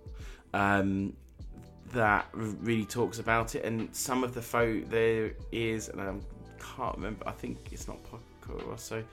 [1.94, 6.14] That really talks about it, and some of the photo there is, and I
[6.60, 7.28] can't remember.
[7.28, 9.04] I think it's not Paco Rosso.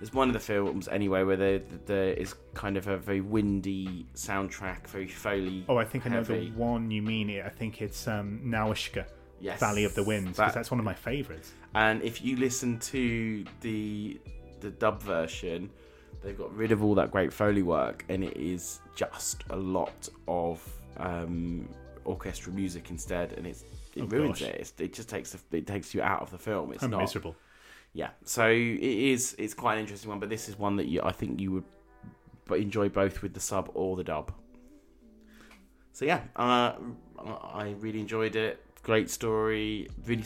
[0.00, 4.06] There's one of the films anyway where there there is kind of a very windy
[4.14, 5.64] soundtrack, very foley.
[5.68, 7.30] Oh, I think I know the one you mean.
[7.30, 7.44] It.
[7.44, 8.40] I think it's um,
[9.40, 11.52] Yes, Valley of the Winds, because that- that's one of my favourites.
[11.74, 14.20] And if you listen to the
[14.60, 15.70] the dub version,
[16.22, 20.08] they've got rid of all that great foley work, and it is just a lot
[20.26, 20.66] of
[20.96, 21.68] um,
[22.06, 24.48] orchestral music instead, and it's it Oh, ruins gosh.
[24.48, 24.54] it.
[24.60, 26.72] It's, it just takes the, it takes you out of the film.
[26.72, 27.36] It's not miserable.
[27.92, 28.10] yeah.
[28.24, 31.12] So it is it's quite an interesting one, but this is one that you I
[31.12, 31.64] think you would
[32.50, 34.32] enjoy both with the sub or the dub.
[35.92, 36.72] So yeah, uh,
[37.18, 38.60] I really enjoyed it.
[38.82, 40.24] Great story, really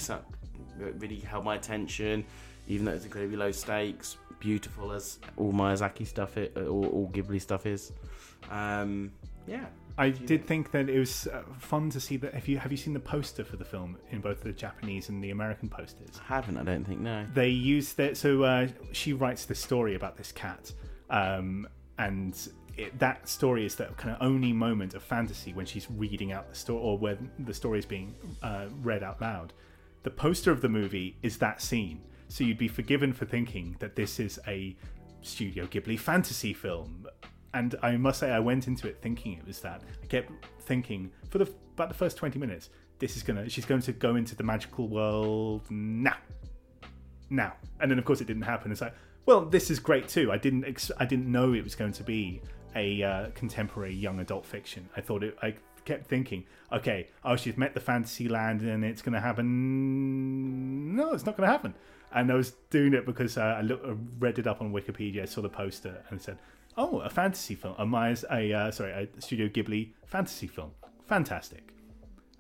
[0.99, 2.24] really held my attention,
[2.68, 4.16] even though it's incredibly low stakes.
[4.41, 7.93] Beautiful as all Miyazaki stuff, it all, all Ghibli stuff is.
[8.51, 9.11] Um,
[9.49, 9.66] yeah,
[9.99, 12.32] I did think that it was uh, fun to see that.
[12.34, 15.22] If you have you seen the poster for the film in both the Japanese and
[15.22, 16.20] the American posters?
[16.30, 16.57] I haven't.
[16.57, 17.26] I don't think no.
[17.34, 18.16] They use that.
[18.16, 20.72] So uh, she writes this story about this cat,
[21.11, 21.66] um,
[21.99, 22.38] and
[22.76, 26.49] it, that story is the kind of only moment of fantasy when she's reading out
[26.49, 29.53] the story or when the story is being uh, read out loud.
[30.05, 33.96] The poster of the movie is that scene, so you'd be forgiven for thinking that
[33.96, 34.76] this is a
[35.22, 37.09] Studio Ghibli fantasy film.
[37.55, 39.82] And I must say, I went into it thinking it was that.
[40.03, 40.30] I kept
[40.61, 44.16] thinking for the about the first twenty minutes, this is gonna, she's going to go
[44.16, 46.16] into the magical world now
[47.30, 47.55] now.
[47.80, 48.72] And then of course it didn't happen.
[48.72, 48.94] It's like,
[49.26, 50.32] well, this is great too.
[50.32, 52.42] I didn't ex- I didn't know it was going to be
[52.76, 54.88] a uh, contemporary young adult fiction.
[54.96, 55.36] I thought it.
[55.42, 60.94] I kept thinking, okay, oh, she's met the fantasy land and it's going to happen.
[60.94, 61.74] No, it's not going to happen.
[62.12, 65.26] And I was doing it because uh, I, looked, I read it up on Wikipedia,
[65.26, 66.38] saw the poster, and said,
[66.79, 70.70] "Oh, a fantasy film, a Myers, a uh, sorry, a Studio Ghibli fantasy film,
[71.07, 71.74] fantastic."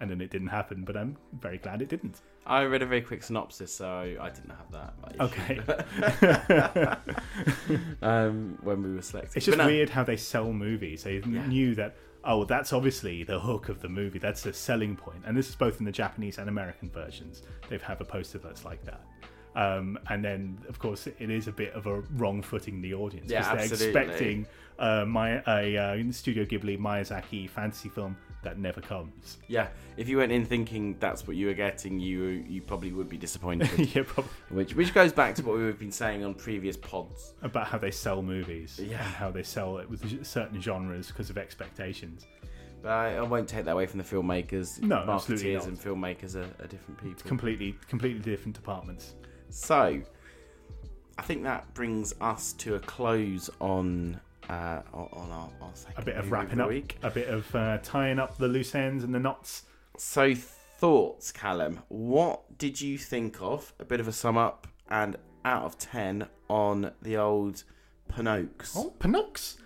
[0.00, 2.20] And then it didn't happen, but I'm very glad it didn't.
[2.46, 4.94] I read a very quick synopsis, so I didn't have that.
[5.20, 5.60] Okay.
[8.02, 11.02] um, when we were selecting, It's just no, weird how they sell movies.
[11.02, 14.18] They knew that oh, that's obviously the hook of the movie.
[14.18, 15.22] That's the selling point.
[15.26, 17.42] And this is both in the Japanese and American versions.
[17.68, 19.00] They have a poster that's like that.
[19.56, 23.30] Um, and then, of course, it is a bit of a wrong footing the audience
[23.30, 24.00] Yeah, they're absolutely.
[24.00, 24.46] expecting
[24.78, 29.38] uh, my, a uh, Studio Ghibli Miyazaki fantasy film that never comes.
[29.48, 33.08] Yeah, if you went in thinking that's what you were getting, you you probably would
[33.08, 33.68] be disappointed.
[33.96, 37.34] yeah, probably which which goes back to what we've been saying on previous pods.
[37.42, 38.98] about how they sell movies Yeah.
[39.04, 42.26] and how they sell it with certain genres because of expectations.
[42.80, 44.80] But I, I won't take that away from the filmmakers.
[44.80, 45.66] No, absolutely marketeers not.
[45.66, 47.22] and filmmakers are, are different people.
[47.26, 49.14] Completely, completely different departments.
[49.50, 50.00] So,
[51.18, 56.04] I think that brings us to a close on uh, on our, our second a
[56.04, 56.98] bit of wrapping the up, week.
[57.02, 59.64] a bit of uh, tying up the loose ends and the knots.
[59.96, 61.80] So, thoughts, Callum?
[61.88, 63.72] What did you think of?
[63.80, 67.64] A bit of a sum up and out of ten on the old
[68.08, 68.48] Pinocchio.
[68.76, 69.56] Oh, Pinox.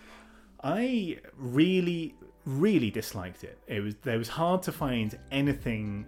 [0.65, 2.15] I really,
[2.45, 3.59] really disliked it.
[3.67, 6.07] It was there was hard to find anything,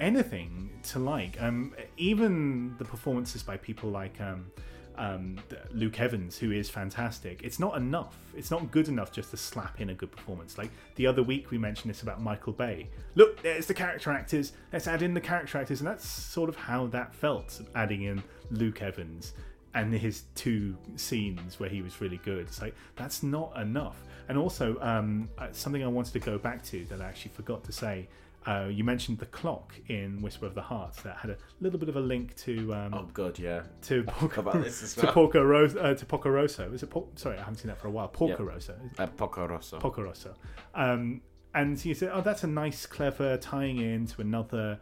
[0.00, 1.40] anything to like.
[1.40, 4.50] Um, even the performances by people like um,
[4.96, 5.38] um,
[5.72, 7.42] Luke Evans, who is fantastic.
[7.42, 8.16] It's not enough.
[8.34, 10.58] It's not good enough just to slap in a good performance.
[10.58, 12.88] Like the other week, we mentioned this about Michael Bay.
[13.14, 14.52] Look, there's the character actors.
[14.72, 17.60] Let's add in the character actors, and that's sort of how that felt.
[17.74, 19.34] Adding in Luke Evans
[19.74, 22.40] and his two scenes where he was really good.
[22.40, 23.96] It's like that's not enough.
[24.28, 27.64] And also, um, uh, something I wanted to go back to that I actually forgot
[27.64, 28.08] to say.
[28.46, 31.90] Uh, you mentioned the clock in Whisper of the Heart that had a little bit
[31.90, 33.62] of a link to um, Oh god, yeah.
[33.82, 35.12] to Talk about this as to well.
[35.12, 35.78] Porco Rosso.
[35.78, 36.72] Uh, to Porco Rosso.
[36.72, 36.88] Is it?
[36.88, 38.08] Por- Sorry, I haven't seen that for a while.
[38.08, 38.52] Porco Yeah.
[38.54, 38.76] Rosso.
[38.98, 39.78] Uh, Poco Rosso.
[39.78, 40.34] Porco Rosso.
[40.74, 41.20] Um,
[41.54, 44.80] and you said, "Oh, that's a nice, clever tying in to another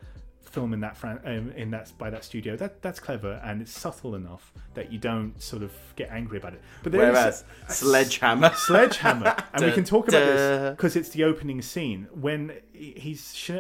[0.49, 2.57] film in that fran- um, in that by that studio.
[2.57, 6.55] That that's clever and it's subtle enough that you don't sort of get angry about
[6.55, 6.63] it.
[6.83, 8.53] But there is Whereas Sledgehammer.
[8.57, 13.51] Sledgehammer, and we can talk about this because it's the opening scene when he's sh-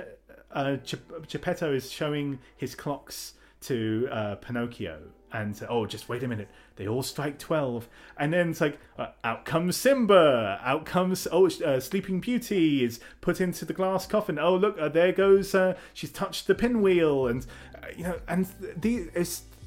[0.53, 4.99] uh, Gep- Geppetto is showing his clocks to uh, Pinocchio,
[5.33, 8.79] and say, oh, just wait a minute, they all strike twelve, and then it's like
[8.99, 14.07] uh, out comes Simba, out comes oh, uh, Sleeping Beauty is put into the glass
[14.07, 14.39] coffin.
[14.39, 18.47] Oh look, uh, there goes uh, she's touched the pinwheel, and uh, you know, and
[18.76, 19.09] the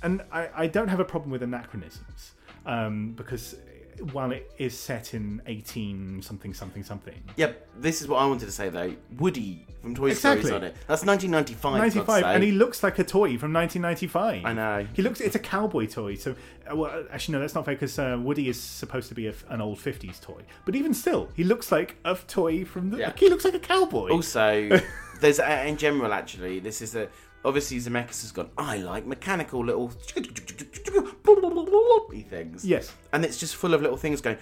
[0.03, 2.33] and I, I don't have a problem with anachronisms
[2.65, 3.55] um, because
[4.13, 8.45] while it is set in 18 something something something Yep, this is what I wanted
[8.45, 8.93] to say though.
[9.17, 10.51] Woody from Toy Story's Exactly.
[10.51, 10.75] on it.
[10.87, 11.77] That's 1995.
[11.79, 14.87] 95 and he looks like a toy from 1995 I know.
[14.93, 16.35] he looks it's a cowboy toy so
[16.71, 19.33] uh, well actually no that's not fair because uh, woody is supposed to be a,
[19.49, 23.13] an old 50s toy but even still he looks like a toy from the Yeah.
[23.17, 24.79] he looks like a cowboy Also,
[25.19, 26.59] there's uh, in general actually.
[26.59, 27.07] This is a
[27.43, 28.49] obviously Zemeckis has gone.
[28.57, 29.89] I like mechanical little
[32.29, 32.65] things.
[32.65, 34.37] yes and it's just full of little things going.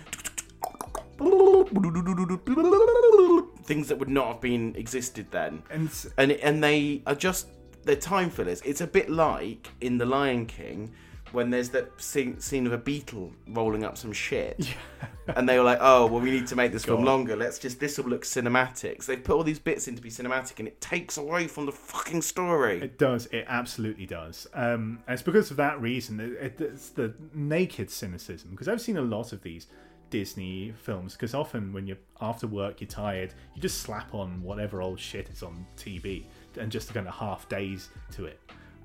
[3.65, 7.49] Things that would not have been existed then, and and and they are just
[7.83, 8.61] they're time fillers.
[8.63, 10.91] It's a bit like in The Lion King
[11.31, 14.75] when there's that scene, scene of a beetle rolling up some shit,
[15.27, 17.35] and they were like, "Oh, well, we need to make this film longer.
[17.35, 20.09] Let's just this will look cinematic." So they put all these bits in to be
[20.09, 22.81] cinematic, and it takes away from the fucking story.
[22.81, 23.27] It does.
[23.27, 24.47] It absolutely does.
[24.53, 26.19] Um, and it's because of that reason.
[26.19, 28.51] It, it, it's the naked cynicism.
[28.51, 29.67] Because I've seen a lot of these
[30.09, 31.13] Disney films.
[31.13, 35.29] Because often when you're after work, you're tired, you just slap on whatever old shit
[35.29, 36.23] is on TV
[36.57, 38.39] and just kind of half days to it,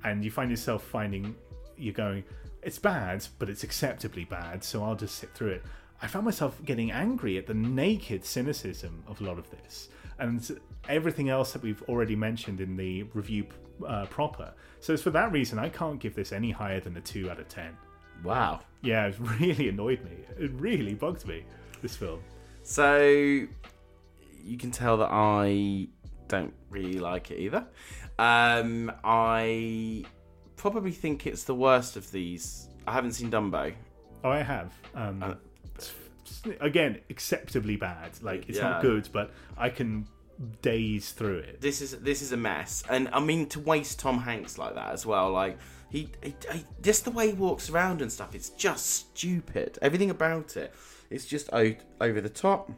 [0.05, 1.35] and you find yourself finding
[1.77, 2.25] you're going,
[2.63, 4.65] it's bad, but it's acceptably bad.
[4.65, 5.63] So I'll just sit through it.
[6.03, 10.61] I found myself getting angry at the naked cynicism of a lot of this and
[10.89, 13.47] everything else that we've already mentioned in the review
[13.87, 14.53] uh, proper.
[14.81, 17.41] So it's for that reason I can't give this any higher than a 2 out
[17.41, 17.77] of 10.
[18.23, 18.61] Wow.
[18.83, 20.17] Yeah, it really annoyed me.
[20.39, 21.45] It really bugged me,
[21.83, 22.21] this film.
[22.63, 25.89] So you can tell that I
[26.29, 27.67] don't really like it either.
[28.19, 30.05] Um, I
[30.73, 32.69] probably think it's the worst of these.
[32.87, 33.75] I haven't seen Dumbo.
[34.25, 34.73] Oh, I have.
[34.95, 35.35] Um, Uh,
[36.61, 38.13] again, acceptably bad.
[38.23, 38.71] Like, it's Yeah.
[38.71, 40.07] not good, but I can
[40.63, 41.61] daze through it.
[41.61, 44.93] This is this is a mess, and I mean to waste Tom Hanks like that
[44.93, 45.31] as well.
[45.31, 45.59] Like
[45.91, 48.35] he, he, he just the way he walks around and stuff.
[48.35, 49.79] It's just stupid.
[49.83, 50.73] Everything about it,
[51.11, 52.71] it's just o- over the top.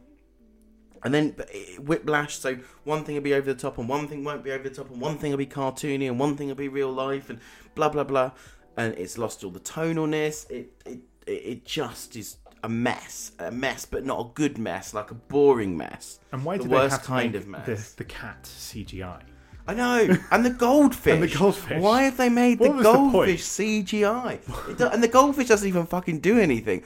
[1.04, 2.38] And then eh, whiplash.
[2.38, 4.74] So one thing will be over the top, and one thing won't be over the
[4.74, 7.40] top, and one thing will be cartoony, and one thing will be real life, and
[7.74, 8.32] blah blah blah.
[8.76, 10.50] And it's lost all the tonalness.
[10.50, 15.10] It it it, just is a mess, a mess, but not a good mess, like
[15.10, 16.18] a boring mess.
[16.32, 17.92] And why the did they worst have to kind of mess?
[17.92, 19.22] The, the cat CGI?
[19.68, 21.12] I know, and the goldfish.
[21.14, 21.80] And the goldfish.
[21.82, 23.12] Why have they made the What was the point?
[23.12, 24.68] goldfish CGI?
[24.70, 26.84] It do- and the goldfish doesn't even fucking do anything.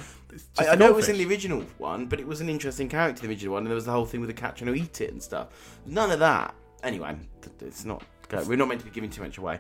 [0.59, 3.23] I, I know it was in the original one, but it was an interesting character
[3.25, 4.81] in the original one, and there was the whole thing with the cat trying to
[4.81, 5.49] eat it and stuff.
[5.87, 6.55] None of that.
[6.83, 8.03] Anyway, th- it's not.
[8.47, 9.59] We're not meant to be giving too much away.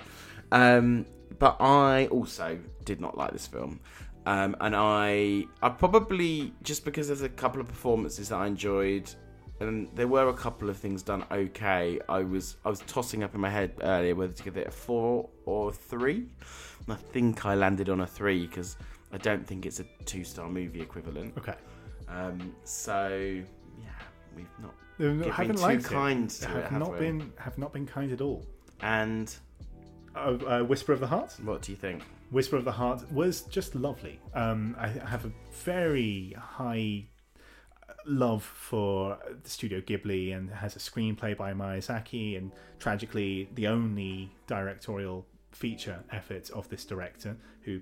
[0.52, 1.04] Um,
[1.38, 3.80] but I also did not like this film.
[4.26, 9.10] Um, and I, I probably just because there's a couple of performances that I enjoyed,
[9.60, 12.00] and there were a couple of things done okay.
[12.08, 14.70] I was I was tossing up in my head earlier whether to give it a
[14.70, 16.26] four or a three.
[16.86, 18.76] And I think I landed on a three because
[19.12, 21.34] I don't think it's a two star movie equivalent.
[21.38, 21.54] Okay.
[22.08, 23.08] Um, so
[23.78, 23.88] yeah,
[24.36, 26.34] we've not been haven't too liked kind it.
[26.40, 26.98] to have it, have not we?
[26.98, 28.44] been have not been kind at all.
[28.80, 29.34] And
[30.16, 31.36] Uh, uh, Whisper of the Heart.
[31.44, 32.02] what do you think?
[32.30, 34.18] Whisper of the Heart was just lovely.
[34.34, 35.32] Um, I have a
[35.64, 37.06] very high
[38.06, 45.26] love for Studio Ghibli and has a screenplay by Miyazaki and tragically the only directorial
[45.52, 47.80] feature effort of this director who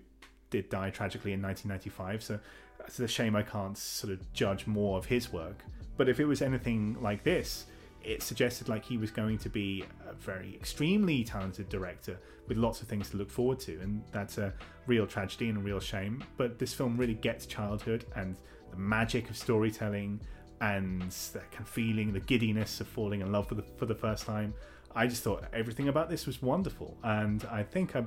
[0.51, 2.23] did die tragically in 1995.
[2.23, 2.41] So
[2.81, 5.64] it's a shame I can't sort of judge more of his work.
[5.97, 7.66] But if it was anything like this,
[8.05, 12.81] it suggested like he was going to be a very extremely talented director with lots
[12.81, 14.55] of things to look forward to, and that's a
[14.87, 16.25] real tragedy and a real shame.
[16.37, 18.37] But this film really gets childhood and
[18.71, 20.21] the magic of storytelling
[20.61, 21.03] and
[21.33, 24.27] that kind of feeling, the giddiness of falling in love for the for the first
[24.27, 24.53] time.
[24.95, 28.07] I just thought everything about this was wonderful, and I think I'd,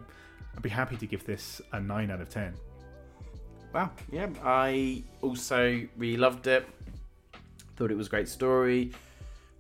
[0.56, 2.54] I'd be happy to give this a nine out of ten.
[3.74, 6.68] Wow, yeah, I also really loved it.
[7.78, 8.92] Thought it was a great story,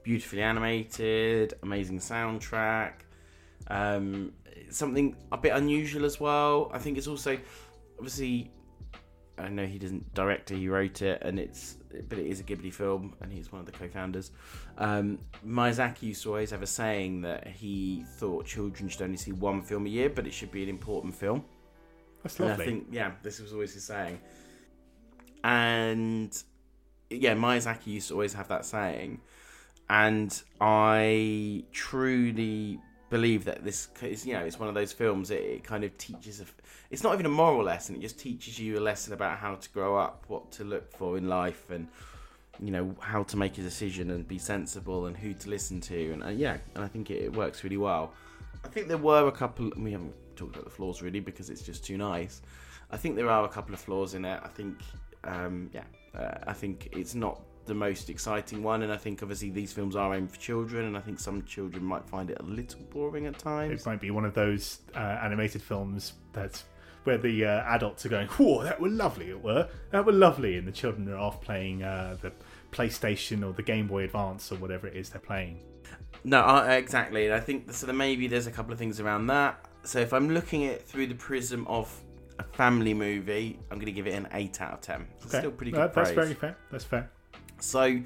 [0.03, 2.93] beautifully animated, amazing soundtrack.
[3.67, 4.33] Um,
[4.69, 6.69] something a bit unusual as well.
[6.73, 7.37] I think it's also
[7.97, 8.51] obviously
[9.37, 11.77] I know he doesn't direct it, he wrote it, and it's
[12.09, 14.31] but it is a Ghibli film, and he's one of the co-founders.
[14.77, 19.31] Um, Miyazaki used to always have a saying that he thought children should only see
[19.31, 21.43] one film a year, but it should be an important film.
[22.23, 22.63] That's And lovely.
[22.63, 24.19] I think yeah, this was always his saying.
[25.43, 26.43] And
[27.09, 29.19] yeah, Miyazaki used to always have that saying,
[29.89, 32.79] and I truly
[33.11, 35.29] believe that this is you know it's one of those films.
[35.29, 36.45] It, it kind of teaches a.
[36.89, 37.95] It's not even a moral lesson.
[37.95, 41.17] It just teaches you a lesson about how to grow up, what to look for
[41.17, 41.87] in life, and
[42.59, 46.13] you know how to make a decision and be sensible and who to listen to.
[46.13, 48.13] And uh, yeah, and I think it, it works really well.
[48.63, 49.71] I think there were a couple.
[49.77, 52.41] We haven't talked about the flaws really because it's just too nice.
[52.89, 54.39] I think there are a couple of flaws in it.
[54.43, 54.77] I think,
[55.23, 55.83] um, yeah,
[56.17, 57.41] uh, I think it's not
[57.71, 60.97] the most exciting one, and I think obviously these films are aimed for children, and
[60.97, 63.79] I think some children might find it a little boring at times.
[63.79, 66.65] It might be one of those uh, animated films that's
[67.05, 69.29] where the uh, adults are going, "Whoa, that were lovely!
[69.29, 72.33] It were that were lovely," and the children are off playing uh, the
[72.73, 75.63] PlayStation or the Game Boy Advance or whatever it is they're playing.
[76.25, 77.25] No, uh, exactly.
[77.27, 77.85] And I think so.
[77.85, 79.65] There maybe there's a couple of things around that.
[79.83, 81.89] So if I'm looking at it through the prism of
[82.37, 85.07] a family movie, I'm going to give it an eight out of ten.
[85.23, 85.79] It's still pretty good.
[85.79, 86.25] That- that's praise.
[86.25, 86.57] very fair.
[86.69, 87.09] That's fair.
[87.61, 88.01] So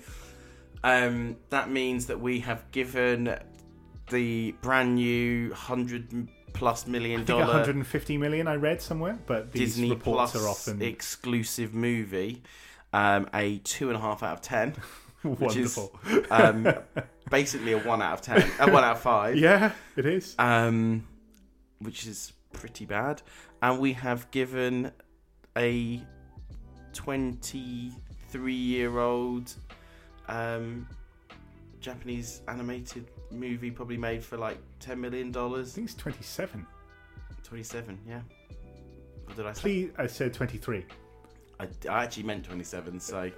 [0.84, 3.38] um, that means that we have given
[4.10, 9.52] the brand new hundred plus million I think dollar 150 million I read somewhere, but
[9.52, 12.44] these Disney reports Plus are often exclusive movie
[12.94, 14.74] um, a two and a half out of ten,
[15.24, 15.78] which is
[16.30, 16.74] um,
[17.30, 19.36] basically a one out of ten, a one out of five.
[19.36, 20.36] yeah, it is.
[20.40, 21.06] um,
[21.80, 23.22] which is pretty bad.
[23.62, 24.92] And we have given
[25.58, 26.02] a
[26.94, 27.92] 23
[28.34, 29.54] year old
[30.28, 30.88] um,
[31.80, 35.36] Japanese animated movie, probably made for like $10 million.
[35.36, 36.66] I think it's 27.
[37.44, 38.22] 27, yeah.
[39.26, 39.62] What did I say?
[39.62, 40.86] Please, I said 23.
[41.60, 43.32] I, I actually meant 27, so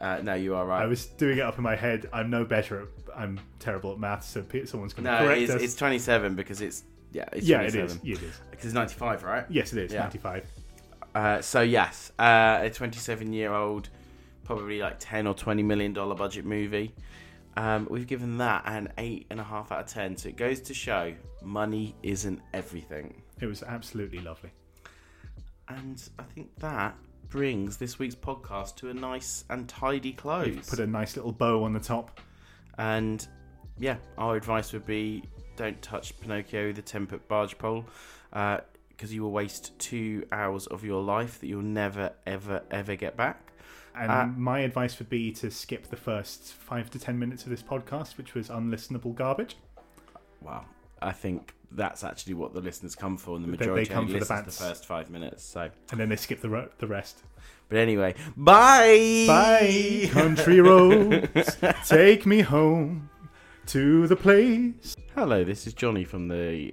[0.00, 0.82] uh, no, you are right.
[0.82, 2.08] I was doing it up in my head.
[2.12, 2.80] I'm no better.
[2.80, 5.62] At, I'm terrible at maths, so someone's going to no, correct it's, us.
[5.62, 6.84] it's 27 because it's.
[7.12, 8.08] Yeah, it's yeah, it 27.
[8.08, 8.18] is.
[8.18, 8.40] It is.
[8.50, 9.44] Because it's 95, right?
[9.48, 9.92] Yes, it is.
[9.92, 10.00] Yeah.
[10.00, 10.46] 95.
[11.14, 13.90] Uh, so yes, uh, a 27 year old,
[14.56, 16.94] probably like 10 or 20 million dollar budget movie.
[17.56, 20.18] Um, we've given that an eight and a half out of 10.
[20.18, 23.22] So it goes to show money isn't everything.
[23.40, 24.50] It was absolutely lovely.
[25.68, 26.94] And I think that
[27.30, 30.68] brings this week's podcast to a nice and tidy close.
[30.68, 32.20] put a nice little bow on the top.
[32.76, 33.26] And
[33.78, 35.24] yeah, our advice would be
[35.56, 37.86] don't touch Pinocchio, the 10 foot barge pole,
[38.30, 43.16] because you will waste two hours of your life that you'll never, ever, ever get
[43.16, 43.51] back.
[43.94, 47.50] And Uh, my advice would be to skip the first five to ten minutes of
[47.50, 49.56] this podcast, which was unlistenable garbage.
[50.40, 50.64] Wow.
[51.00, 54.06] I think that's actually what the listeners come for, and the They- they majority come
[54.06, 55.42] for the the first five minutes.
[55.44, 57.22] So, And then they skip the, the rest.
[57.68, 59.24] but anyway, bye.
[59.26, 63.10] Bye, country roads, take me home
[63.66, 64.94] to the place.
[65.14, 66.72] Hello, this is Johnny from the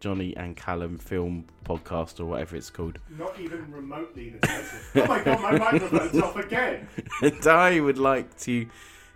[0.00, 2.98] Johnny and Callum Film Podcast, or whatever it's called.
[3.16, 4.78] Not even remotely the title.
[4.96, 6.88] oh my god, my microphone's off again.
[7.22, 8.66] and I would like to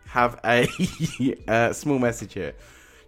[0.06, 0.68] have a
[1.48, 2.54] uh, small message here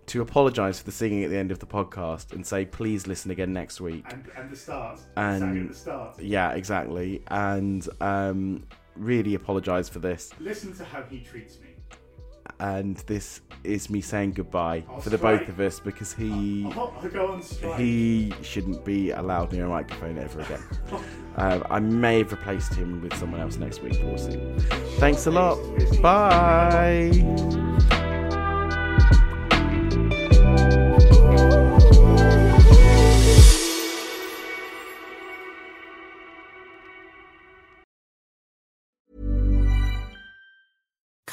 [0.07, 3.31] to apologise for the singing at the end of the podcast and say please listen
[3.31, 4.05] again next week.
[4.09, 5.01] And, and the start.
[5.16, 6.20] And- at the start.
[6.20, 7.22] Yeah, exactly.
[7.29, 8.64] And um,
[8.95, 10.31] really apologise for this.
[10.41, 11.66] Listen to how he treats me.
[12.61, 15.41] And this is me saying goodbye I'll for the strike.
[15.41, 17.79] both of us because he I'll, I'll go on strike.
[17.79, 20.63] he shouldn't be allowed near a microphone ever again.
[21.39, 24.41] Um, I may have replaced him with someone else next week, but we'll see.
[24.99, 25.59] Thanks a lot.
[26.01, 27.75] Bye.